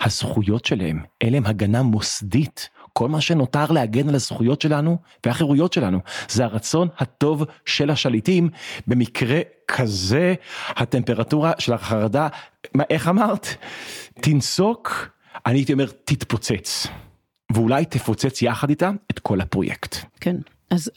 [0.00, 2.68] הזכויות שלהם, אין להם הגנה מוסדית.
[2.92, 8.50] כל מה שנותר להגן על הזכויות שלנו והחירויות שלנו זה הרצון הטוב של השליטים.
[8.86, 10.34] במקרה כזה
[10.68, 12.28] הטמפרטורה של החרדה
[12.74, 13.46] מה איך אמרת?
[14.20, 15.08] תנסוק
[15.46, 16.86] אני הייתי אומר תתפוצץ.
[17.52, 19.96] ואולי תפוצץ יחד איתה את כל הפרויקט.
[20.20, 20.36] כן,
[20.70, 20.90] אז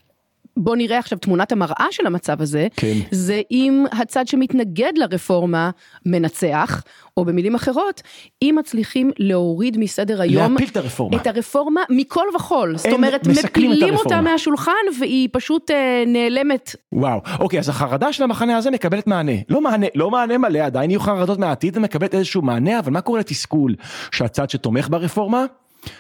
[0.58, 2.98] בוא נראה עכשיו תמונת המראה של המצב הזה, כן.
[3.12, 5.70] זה אם הצד שמתנגד לרפורמה
[6.06, 6.84] מנצח,
[7.18, 8.02] או במילים אחרות,
[8.42, 11.18] אם מצליחים להוריד מסדר היום להפיל את הרפורמה.
[11.18, 14.22] את הרפורמה מכל וכול, זאת אומרת מפילים אותה.
[14.22, 16.76] מהשולחן והיא פשוט אה, נעלמת.
[16.94, 19.32] וואו, אוקיי, אז החרדה של המחנה הזה מקבלת מענה.
[19.50, 23.20] לא מענה, לא מענה מלא, עדיין יהיו חרדות מהעתיד, ומקבלת איזשהו מענה, אבל מה קורה
[23.20, 23.76] לתסכול?
[24.12, 25.46] שהצד שתומך ברפורמה?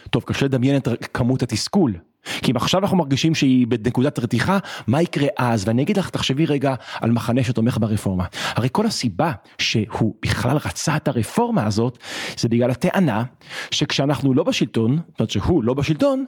[0.09, 1.93] טוב, קשה לדמיין את כמות התסכול.
[2.41, 4.57] כי אם עכשיו אנחנו מרגישים שהיא בנקודת רתיחה,
[4.87, 5.67] מה יקרה אז?
[5.67, 8.25] ואני אגיד לך, תחשבי רגע על מחנה שתומך ברפורמה.
[8.55, 11.97] הרי כל הסיבה שהוא בכלל רצה את הרפורמה הזאת,
[12.37, 13.23] זה בגלל הטענה
[13.71, 16.25] שכשאנחנו לא בשלטון, זאת אומרת שהוא לא בשלטון,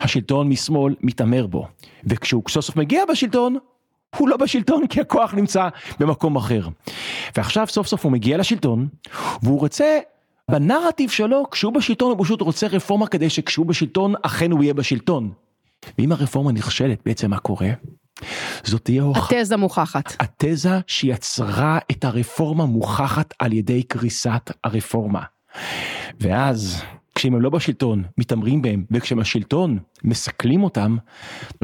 [0.00, 1.68] השלטון משמאל מתעמר בו.
[2.04, 3.56] וכשהוא סוף סוף מגיע בשלטון,
[4.16, 5.68] הוא לא בשלטון כי הכוח נמצא
[6.00, 6.68] במקום אחר.
[7.36, 8.88] ועכשיו סוף סוף הוא מגיע לשלטון,
[9.42, 9.98] והוא רוצה,
[10.50, 15.32] בנרטיב שלו, כשהוא בשלטון הוא פשוט רוצה רפורמה כדי שכשהוא בשלטון, אכן הוא יהיה בשלטון.
[15.98, 17.70] ואם הרפורמה נכשלת, בעצם מה קורה?
[18.64, 19.36] זאת תהיה הוכחה.
[19.40, 20.16] התזה מוכחת.
[20.20, 25.22] התזה שיצרה את הרפורמה מוכחת על ידי קריסת הרפורמה.
[26.20, 26.82] ואז
[27.14, 30.96] כשהם לא בשלטון מתעמרים בהם וכשהם השלטון מסכלים אותם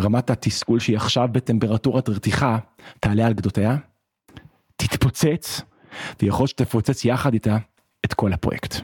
[0.00, 2.58] רמת התסכול שהיא עכשיו בטמפרטורת רתיחה
[3.00, 3.76] תעלה על גדותיה,
[4.76, 5.60] תתפוצץ
[6.22, 7.56] ויכול שתפוצץ יחד איתה
[8.04, 8.76] את כל הפרויקט.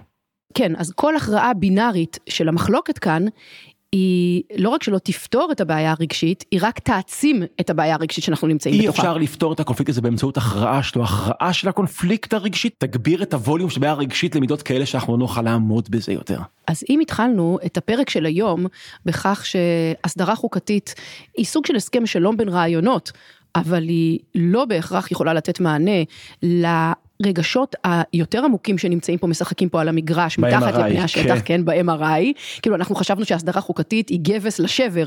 [0.55, 3.25] כן, אז כל הכרעה בינארית של המחלוקת כאן,
[3.93, 8.49] היא לא רק שלא תפתור את הבעיה הרגשית, היא רק תעצים את הבעיה הרגשית שאנחנו
[8.49, 9.03] נמצאים אי בתוכה.
[9.03, 13.71] אפשר לפתור את הקונפליקט הזה באמצעות הכרעה שלו, הכרעה של הקונפליקט הרגשית תגביר את הווליום
[13.71, 16.41] של הבעיה הרגשית למידות כאלה שאנחנו לא נוכל לעמוד בזה יותר.
[16.67, 18.67] אז אם התחלנו את הפרק של היום
[19.05, 20.95] בכך שהסדרה חוקתית
[21.37, 23.13] היא סוג של הסכם שלום בין רעיונות,
[23.57, 26.03] אבל היא לא בהכרח יכולה לתת מענה
[27.21, 31.41] לרגשות היותר עמוקים שנמצאים פה, משחקים פה על המגרש, מתחת לפני השטח, כן.
[31.45, 35.07] כן, ב-MRI, כאילו אנחנו חשבנו שהסדרה חוקתית היא גבס לשבר,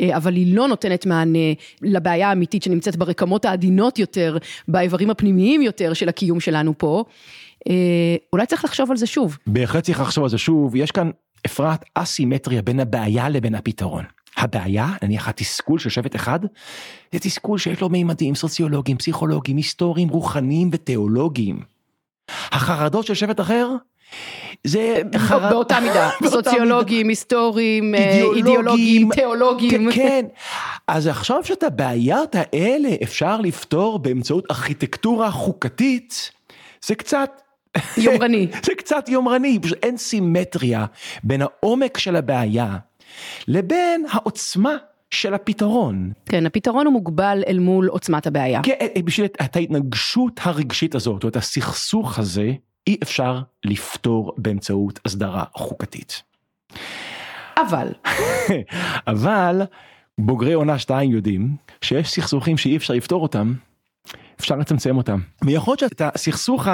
[0.00, 1.38] אה, אבל היא לא נותנת מענה
[1.82, 7.04] לבעיה האמיתית שנמצאת ברקמות העדינות יותר, באיברים הפנימיים יותר של הקיום שלנו פה.
[7.68, 7.74] אה,
[8.32, 9.38] אולי צריך לחשוב על זה שוב.
[9.46, 11.10] בהחלט צריך לחשוב על זה שוב, יש כאן
[11.46, 14.04] אפרת אסימטריה בין הבעיה לבין הפתרון.
[14.38, 16.40] הבעיה, נניח התסכול של שבט אחד,
[17.12, 21.60] זה תסכול שיש לו מימדים סוציולוגיים, פסיכולוגיים, היסטוריים, רוחניים ותיאולוגיים.
[22.28, 23.68] החרדות של שבט אחר,
[24.64, 25.02] זה
[25.50, 29.92] באותה מידה, סוציולוגים, היסטוריים, אה, אידיאולוגים, תיאולוגים.
[29.92, 30.26] כן,
[30.88, 36.30] אז עכשיו שאת הבעיות האלה אפשר לפתור באמצעות ארכיטקטורה חוקתית,
[36.84, 37.42] זה קצת...
[37.96, 38.46] יומרני.
[38.62, 40.86] זה קצת יומרני, פשוט אין סימטריה
[41.24, 42.76] בין העומק של הבעיה
[43.48, 44.76] לבין העוצמה
[45.10, 46.12] של הפתרון.
[46.26, 48.60] כן, הפתרון הוא מוגבל אל מול עוצמת הבעיה.
[48.62, 52.52] כן, בשביל את ההתנגשות הרגשית הזאת, או את הסכסוך הזה,
[52.86, 56.22] אי אפשר לפתור באמצעות הסדרה חוקתית.
[57.56, 57.92] אבל.
[59.12, 59.62] אבל
[60.18, 63.54] בוגרי עונה 2 יודעים שיש סכסוכים שאי אפשר לפתור אותם,
[64.40, 65.20] אפשר לצמצם אותם.
[65.44, 66.66] ויכול להיות שאת הסכסוך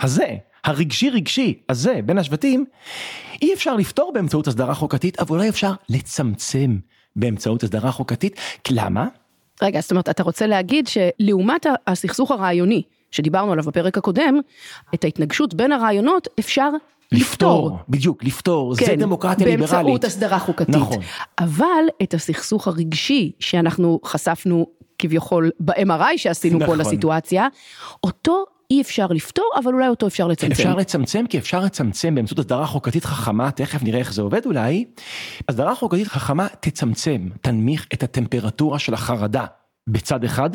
[0.00, 2.64] הזה, הרגשי רגשי הזה בין השבטים,
[3.42, 6.78] אי אפשר לפתור באמצעות הסדרה חוקתית, אבל אולי אפשר לצמצם
[7.16, 8.40] באמצעות הסדרה חוקתית.
[8.70, 9.06] למה?
[9.62, 14.40] רגע, זאת אומרת, אתה רוצה להגיד שלעומת הסכסוך הרעיוני שדיברנו עליו בפרק הקודם,
[14.94, 16.70] את ההתנגשות בין הרעיונות אפשר
[17.12, 17.66] לפתור.
[17.66, 19.70] לפתור, בדיוק, לפתור, כן, זה דמוקרטיה ליברלית.
[19.70, 20.74] באמצעות הסדרה חוקתית.
[20.74, 20.98] נכון.
[21.38, 24.66] אבל את הסכסוך הרגשי שאנחנו חשפנו
[24.98, 26.76] כביכול ב-MRI שעשינו נכון.
[26.76, 27.48] פה לסיטואציה,
[28.04, 30.52] אותו אי אפשר לפתור, אבל אולי אותו אפשר לצמצם.
[30.52, 34.84] אפשר לצמצם, כי אפשר לצמצם באמצעות הסדרה חוקתית חכמה, תכף נראה איך זה עובד אולי.
[35.48, 39.44] הסדרה חוקתית חכמה תצמצם, תנמיך את הטמפרטורה של החרדה
[39.86, 40.50] בצד אחד,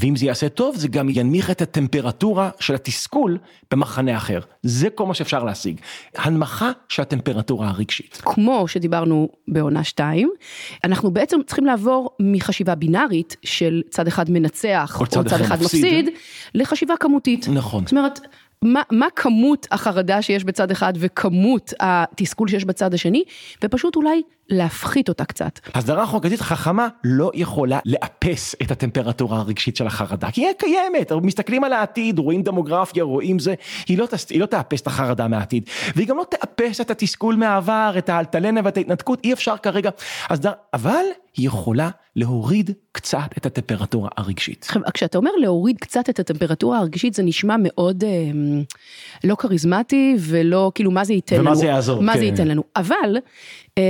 [0.00, 3.38] ואם זה יעשה טוב זה גם ינמיך את הטמפרטורה של התסכול
[3.70, 4.40] במחנה אחר.
[4.62, 5.80] זה כל מה שאפשר להשיג.
[6.16, 8.20] הנמכה של הטמפרטורה הרגשית.
[8.24, 10.30] כמו שדיברנו בעונה 2,
[10.84, 15.62] אנחנו בעצם צריכים לעבור מחשיבה בינארית של צד אחד מנצח או צד, או צד אחד
[15.62, 16.08] מפסיד, מפסיד
[16.54, 17.48] לחשיבה כמותית.
[17.48, 17.82] נכון.
[17.84, 18.20] זאת אומרת,
[18.62, 23.24] מה, מה כמות החרדה שיש בצד אחד וכמות התסכול שיש בצד השני,
[23.64, 25.60] ופשוט אולי להפחית אותה קצת.
[25.74, 31.64] הסדרה חוקתית חכמה לא יכולה לאפס את הטמפרטורה הרגשית של החרדה, כי היא קיימת, מסתכלים
[31.64, 33.54] על העתיד, רואים דמוגרפיה, רואים זה,
[33.88, 37.34] היא לא, תס, היא לא תאפס את החרדה מהעתיד, והיא גם לא תאפס את התסכול
[37.34, 39.90] מהעבר, את האלטלנה ואת ההתנתקות, אי אפשר כרגע,
[40.30, 41.04] הסדר, אבל
[41.36, 44.66] היא יכולה להוריד קצת את הטמפרטורה הרגשית.
[44.94, 48.10] כשאתה אומר להוריד קצת את הטמפרטורה הרגשית זה נשמע מאוד אה,
[49.24, 51.50] לא כריזמטי ולא כאילו מה זה ייתן ומה לנו.
[51.50, 52.02] ומה זה יעזור.
[52.02, 52.18] מה כן.
[52.18, 53.16] זה ייתן לנו, אבל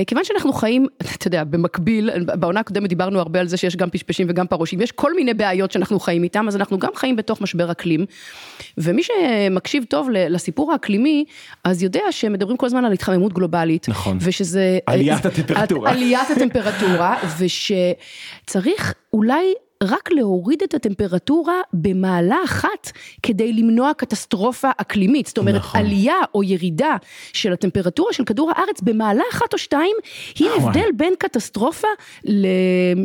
[0.07, 4.27] כיוון שאנחנו חיים, אתה יודע, במקביל, בעונה הקודמת דיברנו הרבה על זה שיש גם פשפשים
[4.31, 7.71] וגם פרושים, יש כל מיני בעיות שאנחנו חיים איתם, אז אנחנו גם חיים בתוך משבר
[7.71, 8.07] אקלים,
[8.79, 11.25] ומי שמקשיב טוב לסיפור האקלימי,
[11.65, 13.89] אז יודע שמדברים כל הזמן על התחממות גלובלית.
[13.89, 14.19] נכון.
[14.21, 14.79] ושזה...
[14.87, 15.91] עליית הטמפרטורה.
[15.91, 22.91] עליית הטמפרטורה, ושצריך אולי רק להוריד את הטמפרטורה במעלה אחת
[23.23, 25.81] כדי למנוע קטסטרופה אקלימית, זאת אומרת נכון.
[25.81, 26.97] עלייה או ירידה
[27.33, 29.97] של הטמפרטורה של כדור הארץ במעלה אחת או שתיים,
[30.39, 31.89] היא ההבדל בין קטסטרופה
[32.25, 32.47] ל...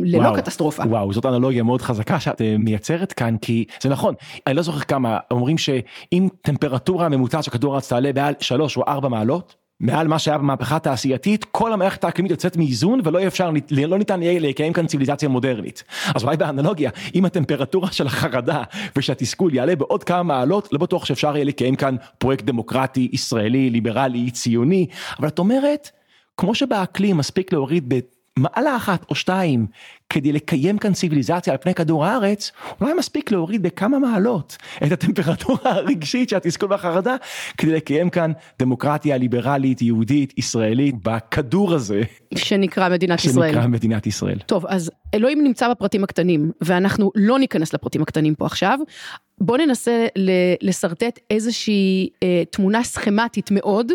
[0.04, 0.82] ללא וואו, קטסטרופה.
[0.82, 4.14] וואו, זאת אנלוגיה מאוד חזקה שאת אה, מייצרת כאן, כי זה נכון,
[4.46, 8.82] אני לא זוכר כמה, אומרים שאם טמפרטורה הממוצעת של כדור הארץ תעלה בעל שלוש או
[8.88, 13.98] ארבע מעלות, מעל מה שהיה במהפכה התעשייתית, כל המערכת האקלימית יוצאת מאיזון ולא אפשר, לא
[13.98, 15.84] ניתן יהיה לקיים כאן ציוויליזציה מודרנית.
[16.14, 18.62] אז אולי באנלוגיה, אם הטמפרטורה של החרדה
[18.96, 24.30] ושהתסכול יעלה בעוד כמה מעלות, לא בטוח שאפשר יהיה לקיים כאן פרויקט דמוקרטי, ישראלי, ליברלי,
[24.30, 24.86] ציוני,
[25.18, 25.90] אבל את אומרת,
[26.36, 27.94] כמו שבאקלים מספיק להוריד
[28.38, 29.66] מעלה אחת או שתיים
[30.14, 35.70] כדי לקיים כאן ציוויליזציה על פני כדור הארץ, אולי מספיק להוריד בכמה מעלות את הטמפרטורה
[35.78, 37.16] הרגשית של התסכול והחרדה
[37.58, 42.02] כדי לקיים כאן דמוקרטיה ליברלית, יהודית, ישראלית בכדור הזה.
[42.34, 43.52] שנקרא מדינת שנקרא ישראל.
[43.52, 44.38] שנקרא מדינת ישראל.
[44.46, 48.78] טוב, אז אלוהים נמצא בפרטים הקטנים, ואנחנו לא ניכנס לפרטים הקטנים פה עכשיו.
[49.40, 50.06] בוא ננסה
[50.62, 53.92] לשרטט איזושהי אה, תמונה סכמטית מאוד.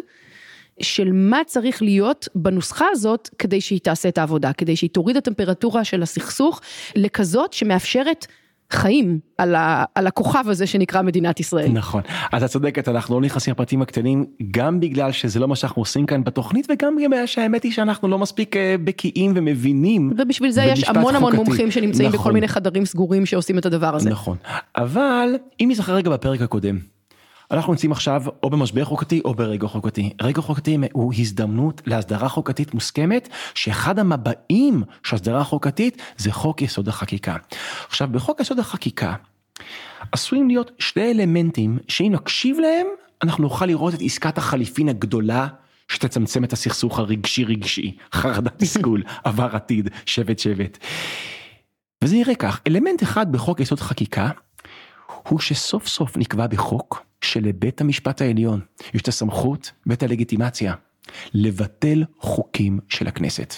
[0.82, 5.28] של מה צריך להיות בנוסחה הזאת כדי שהיא תעשה את העבודה, כדי שהיא תוריד את
[5.28, 6.62] הטמפרטורה של הסכסוך
[6.96, 8.28] לכזאת שמאפשרת
[8.72, 11.72] חיים על, ה, על הכוכב הזה שנקרא מדינת ישראל.
[11.72, 15.82] נכון, אז את צודקת, אנחנו לא נכנסים לפרטים הקטנים, גם בגלל שזה לא מה שאנחנו
[15.82, 20.13] עושים כאן בתוכנית, וגם בגלל שהאמת היא שאנחנו לא מספיק אה, בקיאים ומבינים.
[20.18, 22.20] ובשביל זה יש המון המון מומחים שנמצאים נכון.
[22.20, 24.10] בכל מיני חדרים סגורים שעושים את הדבר הזה.
[24.10, 24.38] נכון,
[24.78, 26.80] אבל אם נזכר רגע בפרק הקודם.
[27.52, 30.14] אנחנו נמצאים עכשיו או במשבר חוקתי או ברגע חוקתי.
[30.22, 36.88] רגע חוקתי הוא הזדמנות להסדרה חוקתית מוסכמת, שאחד המבעים של הסדרה חוקתית זה חוק יסוד
[36.88, 37.36] החקיקה.
[37.88, 39.14] עכשיו בחוק יסוד החקיקה
[40.12, 42.88] עשויים להיות שני אלמנטים שאם נקשיב להם
[43.24, 45.48] אנחנו נוכל לראות את עסקת החליפין הגדולה
[45.88, 50.78] שתצמצם את הסכסוך הרגשי רגשי, חרדת תסכול, עבר עתיד, שבט שבט.
[52.04, 54.30] וזה נראה כך, אלמנט אחד בחוק יסוד חקיקה
[55.28, 58.60] הוא שסוף סוף נקבע בחוק שלבית המשפט העליון
[58.93, 60.73] יש את הסמכות ואת הלגיטימציה
[61.34, 63.53] לבטל חוקים של הכנסת.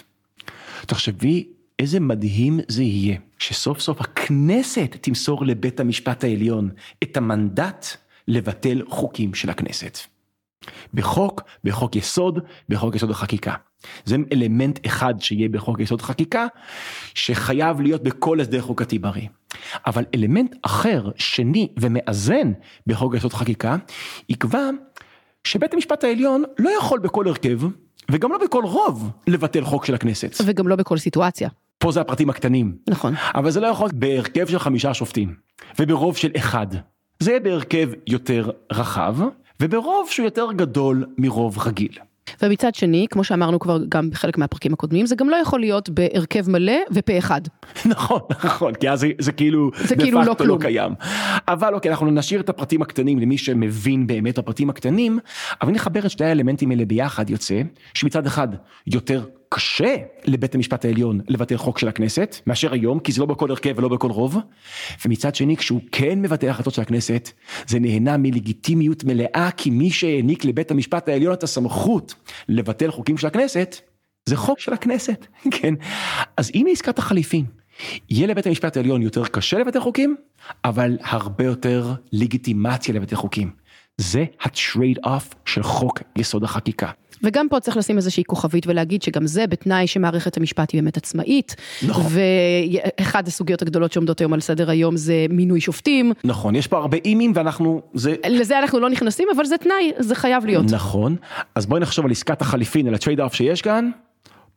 [0.85, 1.47] תחשבי
[1.79, 6.69] איזה מדהים זה יהיה שסוף סוף הכנסת תמסור לבית המשפט העליון
[7.03, 7.85] את המנדט
[8.27, 9.97] לבטל חוקים של הכנסת.
[10.93, 13.55] בחוק, בחוק יסוד, בחוק יסוד החקיקה.
[14.05, 16.47] זה אלמנט אחד שיהיה בחוק יסוד חקיקה,
[17.13, 19.27] שחייב להיות בכל הסדר חוקתי בריא.
[19.85, 22.51] אבל אלמנט אחר, שני ומאזן
[22.87, 23.75] בחוק יסוד חקיקה,
[24.29, 24.69] יקבע
[25.43, 27.59] שבית המשפט העליון לא יכול בכל הרכב,
[28.11, 30.35] וגם לא בכל רוב, לבטל חוק של הכנסת.
[30.45, 31.49] וגם לא בכל סיטואציה.
[31.77, 32.75] פה זה הפרטים הקטנים.
[32.89, 33.13] נכון.
[33.35, 35.35] אבל זה לא יכול בהרכב של חמישה שופטים,
[35.79, 36.67] וברוב של אחד.
[37.19, 39.15] זה יהיה בהרכב יותר רחב,
[39.59, 41.99] וברוב שהוא יותר גדול מרוב רגיל.
[42.41, 46.49] ומצד שני, כמו שאמרנו כבר גם בחלק מהפרקים הקודמים, זה גם לא יכול להיות בהרכב
[46.49, 47.41] מלא ופה אחד.
[47.85, 50.57] נכון, נכון, כי אז זה, זה כאילו, זה כאילו לא בפקטו כלום.
[50.57, 50.93] לא קיים.
[51.47, 55.19] אבל אוקיי, אנחנו נשאיר את הפרטים הקטנים למי שמבין באמת בפרטים הקטנים,
[55.61, 57.61] אבל נחבר את שני האלמנטים האלה ביחד יוצא,
[57.93, 58.47] שמצד אחד
[58.87, 63.51] יותר קשה לבית המשפט העליון לבטל חוק של הכנסת, מאשר היום, כי זה לא בכל
[63.51, 64.37] הרכב ולא בכל רוב,
[65.05, 67.31] ומצד שני, כשהוא כן מבטל החלטות של הכנסת,
[67.67, 72.15] זה נהנה מלגיטימיות מלאה, כי מי שהעניק לבית המשפט העליון את הסמכות
[72.49, 73.75] לבטל חוקים של הכנסת,
[74.25, 75.27] זה חוק של הכנסת,
[75.61, 75.73] כן?
[76.37, 77.45] אז הנה עסקת החליפין.
[78.09, 80.15] יהיה לבית המשפט העליון יותר קשה לבטל חוקים,
[80.65, 83.51] אבל הרבה יותר לגיטימציה לבטל חוקים.
[83.97, 86.89] זה ה trade-off של חוק יסוד החקיקה.
[87.23, 91.55] וגם פה צריך לשים איזושהי כוכבית ולהגיד שגם זה בתנאי שמערכת המשפט היא באמת עצמאית.
[91.87, 92.05] נכון.
[92.09, 96.11] ואחד הסוגיות הגדולות שעומדות היום על סדר היום זה מינוי שופטים.
[96.23, 98.15] נכון, יש פה הרבה אִם־ים ואנחנו, זה...
[98.29, 100.65] לזה אנחנו לא נכנסים, אבל זה תנאי, זה חייב להיות.
[100.71, 101.15] נכון,
[101.55, 103.89] אז בואי נחשוב על עסקת החליפין, על ה trade-off שיש כאן,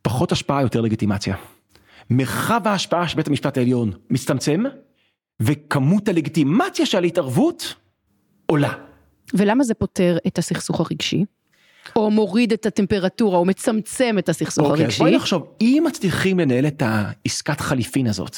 [0.02, 1.34] פחות השפעה, יותר לגיטימציה.
[2.10, 4.62] מרחב ההשפעה של בית המשפט העליון מצטמצם,
[5.40, 7.74] וכמות הלגיטימציה של ההתערבות
[8.46, 8.72] עולה.
[9.34, 11.24] ולמה זה פותר את הסכסוך הרגשי?
[11.96, 14.98] או מוריד את הטמפרטורה, או מצמצם את הסכסוך אוקיי, אז הרגשי?
[14.98, 18.36] בואי נחשוב, אם מצליחים לנהל את העסקת חליפין הזאת,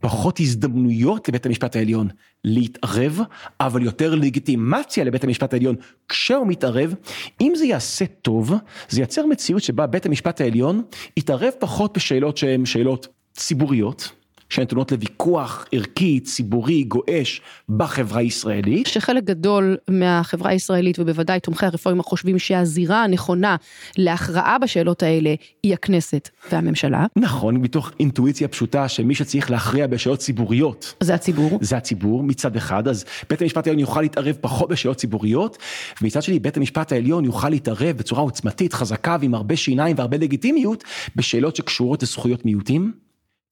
[0.00, 2.08] פחות הזדמנויות לבית המשפט העליון
[2.44, 3.20] להתערב,
[3.60, 5.76] אבל יותר לגיטימציה לבית המשפט העליון
[6.08, 6.94] כשהוא מתערב,
[7.40, 8.52] אם זה יעשה טוב,
[8.88, 10.82] זה ייצר מציאות שבה בית המשפט העליון
[11.16, 14.23] יתערב פחות בשאלות שהן שאלות ציבוריות.
[14.54, 18.86] שנתונות לוויכוח ערכי, ציבורי, גועש בחברה הישראלית.
[18.86, 23.56] שחלק גדול מהחברה הישראלית ובוודאי תומכי הרפורמה חושבים שהזירה הנכונה
[23.98, 27.06] להכרעה בשאלות האלה היא הכנסת והממשלה.
[27.16, 31.58] נכון, מתוך אינטואיציה פשוטה שמי שצריך להכריע בשאלות ציבוריות זה הציבור.
[31.60, 35.58] זה הציבור מצד אחד, אז בית המשפט העליון יוכל להתערב פחות בשאלות ציבוריות,
[36.02, 40.84] ומצד שני בית המשפט העליון יוכל להתערב בצורה עוצמתית, חזקה ועם הרבה שיניים והרבה לגיטימיות,
[41.16, 42.92] בשאלות שקשורות לזכויות מיעוטים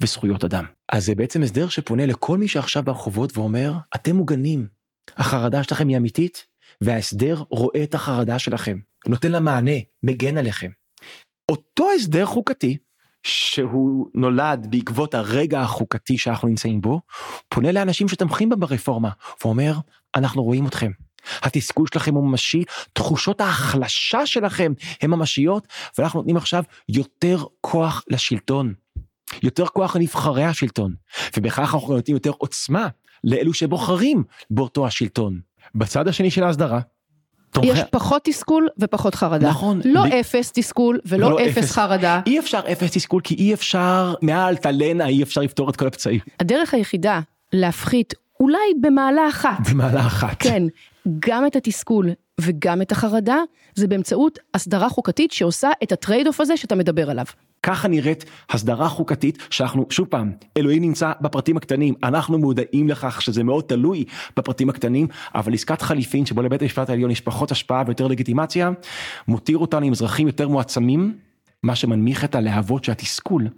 [0.03, 0.65] וזכויות אדם.
[0.93, 4.67] אז זה בעצם הסדר שפונה לכל מי שעכשיו ברחובות ואומר, אתם מוגנים,
[5.17, 6.47] החרדה שלכם היא אמיתית,
[6.81, 10.71] וההסדר רואה את החרדה שלכם, נותן לה מענה, מגן עליכם.
[11.49, 12.77] אותו הסדר חוקתי,
[13.23, 17.01] שהוא נולד בעקבות הרגע החוקתי שאנחנו נמצאים בו,
[17.49, 19.11] פונה לאנשים שתומכים בה ברפורמה,
[19.45, 19.75] ואומר,
[20.17, 20.91] אנחנו רואים אתכם.
[21.43, 28.75] התסכול שלכם הוא ממשי, תחושות ההחלשה שלכם הן ממשיות, ואנחנו נותנים עכשיו יותר כוח לשלטון.
[29.43, 30.95] יותר כוח לנבחרי השלטון,
[31.37, 32.89] ובכך אנחנו נותנים יותר עוצמה
[33.25, 35.41] לאלו שבוחרים באותו השלטון.
[35.75, 36.81] בצד השני של ההסדרה,
[37.51, 37.71] תומכי...
[37.71, 39.49] יש פחות תסכול ופחות חרדה.
[39.49, 39.81] נכון.
[39.85, 41.71] לא ב- אפס תסכול ולא ולא אפס אפס.
[41.71, 42.21] חרדה.
[42.27, 46.75] אי אפשר אפס תסכול כי אי אפשר מאלטלנה אי אפשר לפתור את כל הפצעים הדרך
[46.75, 47.21] היחידה
[47.53, 50.37] להפחית אולי במעלה אחת, במעלה אחת.
[50.39, 50.63] כן,
[51.19, 52.11] גם את התסכול
[52.43, 53.37] וגם את החרדה,
[53.75, 57.25] זה באמצעות הסדרה חוקתית שעושה את ה trade-off הזה שאתה מדבר עליו.
[57.63, 63.43] ככה נראית הסדרה חוקתית שאנחנו שוב פעם אלוהים נמצא בפרטים הקטנים אנחנו מודעים לכך שזה
[63.43, 64.05] מאוד תלוי
[64.37, 68.71] בפרטים הקטנים אבל עסקת חליפין שבו לבית המשפט העליון יש פחות השפעה ויותר לגיטימציה
[69.29, 71.19] מותיר אותנו עם אזרחים יותר מועצמים
[71.63, 73.49] מה שמנמיך את הלהבות של התסכול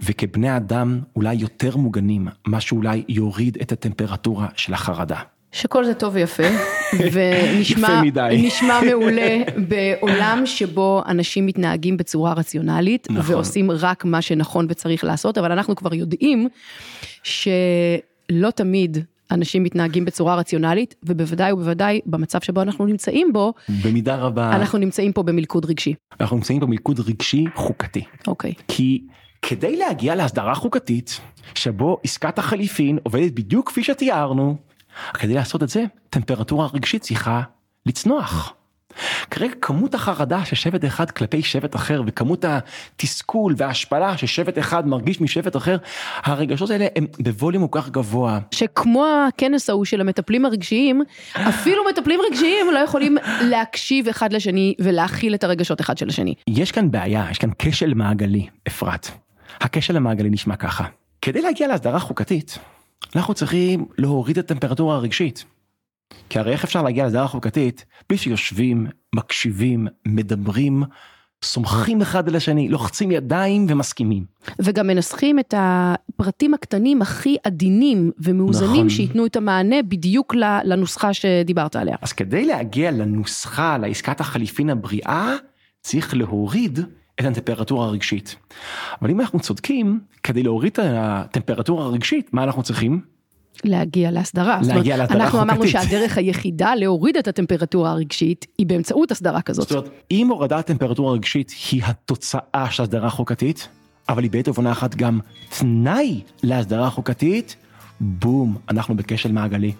[0.00, 5.20] וכבני אדם אולי יותר מוגנים מה שאולי יוריד את הטמפרטורה של החרדה.
[5.52, 6.42] שכל זה טוב ויפה,
[7.12, 8.02] ונשמע.
[8.32, 13.34] נשמע מעולה בעולם שבו אנשים מתנהגים בצורה רציונלית, נכון.
[13.34, 16.48] ועושים רק מה שנכון וצריך לעשות, אבל אנחנו כבר יודעים
[17.22, 18.98] שלא תמיד
[19.30, 23.52] אנשים מתנהגים בצורה רציונלית, ובוודאי ובוודאי במצב שבו אנחנו נמצאים בו,
[23.84, 25.94] במידה רבה אנחנו נמצאים פה במלכוד רגשי.
[26.20, 28.04] אנחנו נמצאים במלכוד רגשי חוקתי.
[28.26, 28.54] אוקיי.
[28.68, 29.02] כי
[29.42, 31.20] כדי להגיע להסדרה חוקתית,
[31.54, 34.56] שבו עסקת החליפין עובדת בדיוק כפי שתיארנו,
[35.14, 37.42] כדי לעשות את זה, טמפרטורה רגשית צריכה
[37.86, 38.54] לצנוח.
[39.30, 45.20] כרגע כמות החרדה של שבט אחד כלפי שבט אחר וכמות התסכול וההשפלה ששבט אחד מרגיש
[45.20, 45.76] משבט אחר,
[46.22, 48.38] הרגשות האלה הם בווליום כל כך גבוה.
[48.50, 51.02] שכמו הכנס ההוא של המטפלים הרגשיים,
[51.34, 56.34] אפילו מטפלים רגשיים לא יכולים להקשיב אחד לשני ולהכיל את הרגשות אחד של השני.
[56.48, 59.08] יש כאן בעיה, יש כאן כשל מעגלי, אפרת.
[59.60, 60.84] הכשל המעגלי נשמע ככה.
[61.22, 62.58] כדי להגיע להסדרה חוקתית,
[63.16, 65.44] אנחנו צריכים להוריד את הטמפרטורה הרגשית.
[66.28, 70.82] כי הרי איך אפשר להגיע להסדרה חוקתית בלי שיושבים, מקשיבים, מדברים,
[71.44, 74.24] סומכים אחד על השני, לוחצים ידיים ומסכימים.
[74.58, 78.88] וגם מנסחים את הפרטים הקטנים הכי עדינים ומאוזנים נכון.
[78.88, 80.34] שייתנו את המענה בדיוק
[80.64, 81.96] לנוסחה שדיברת עליה.
[82.02, 85.34] אז כדי להגיע לנוסחה, לעסקת החליפין הבריאה,
[85.82, 86.78] צריך להוריד
[87.26, 88.36] את הטמפרטורה הרגשית.
[89.02, 93.00] אבל אם אנחנו צודקים, כדי להוריד את הטמפרטורה הרגשית, מה אנחנו צריכים?
[93.64, 94.60] להגיע להסדרה.
[94.66, 95.54] להגיע להסדרה אנחנו חוקתית.
[95.56, 99.68] אמרנו שהדרך היחידה להוריד את הטמפרטורה הרגשית היא באמצעות הסדרה כזאת.
[99.68, 103.68] זאת אומרת, אם הורדת טמפרטורה רגשית היא התוצאה של הסדרה חוקתית,
[104.08, 105.20] אבל היא בעת ובעונה אחת גם
[105.58, 107.56] תנאי להסדרה חוקתית,
[108.00, 109.72] בום, אנחנו בכשל מעגלי.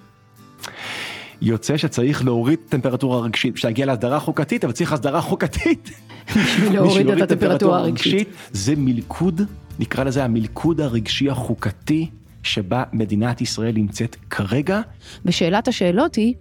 [1.42, 5.90] יוצא שצריך להוריד טמפרטורה רגשית בשביל להגיע להסדרה חוקתית, אבל צריך הסדרה חוקתית.
[6.36, 8.28] בשביל להוריד את הטמפרטורה הרגשית.
[8.52, 9.40] זה מלכוד,
[9.78, 12.10] נקרא לזה המלכוד הרגשי החוקתי,
[12.42, 14.80] שבה מדינת ישראל נמצאת כרגע.
[15.24, 16.34] ושאלת השאלות היא,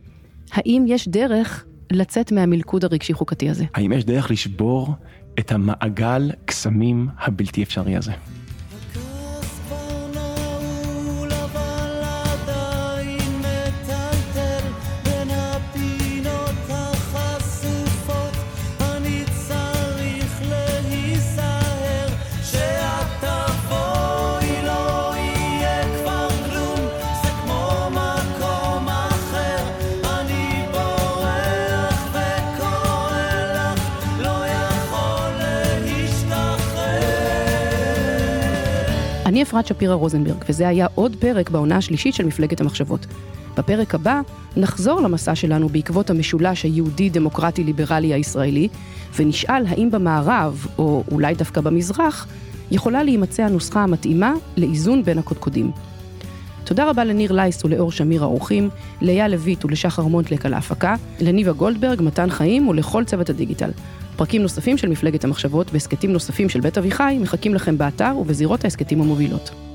[0.51, 3.65] האם יש דרך לצאת מהמלכוד הרגשי חוקתי הזה?
[3.73, 4.95] האם יש דרך לשבור
[5.39, 8.11] את המעגל קסמים הבלתי אפשרי הזה?
[39.49, 43.05] אפרת שפירא רוזנברג, וזה היה עוד פרק בעונה השלישית של מפלגת המחשבות.
[43.57, 44.21] בפרק הבא
[44.57, 48.67] נחזור למסע שלנו בעקבות המשולש היהודי-דמוקרטי-ליברלי הישראלי,
[49.15, 52.27] ונשאל האם במערב, או אולי דווקא במזרח,
[52.71, 55.71] יכולה להימצא הנוסחה המתאימה לאיזון בין הקודקודים.
[56.63, 58.69] תודה רבה לניר לייס ולאור שמיר האורחים,
[59.01, 63.69] לאייל לויט ולשחר מונטלק על ההפקה, לניבה גולדברג, מתן חיים ולכל צוות הדיגיטל.
[64.19, 69.01] פרקים נוספים של מפלגת המחשבות והסכתים נוספים של בית אביחי מחכים לכם באתר ובזירות ההסכתים
[69.01, 69.68] המובילות.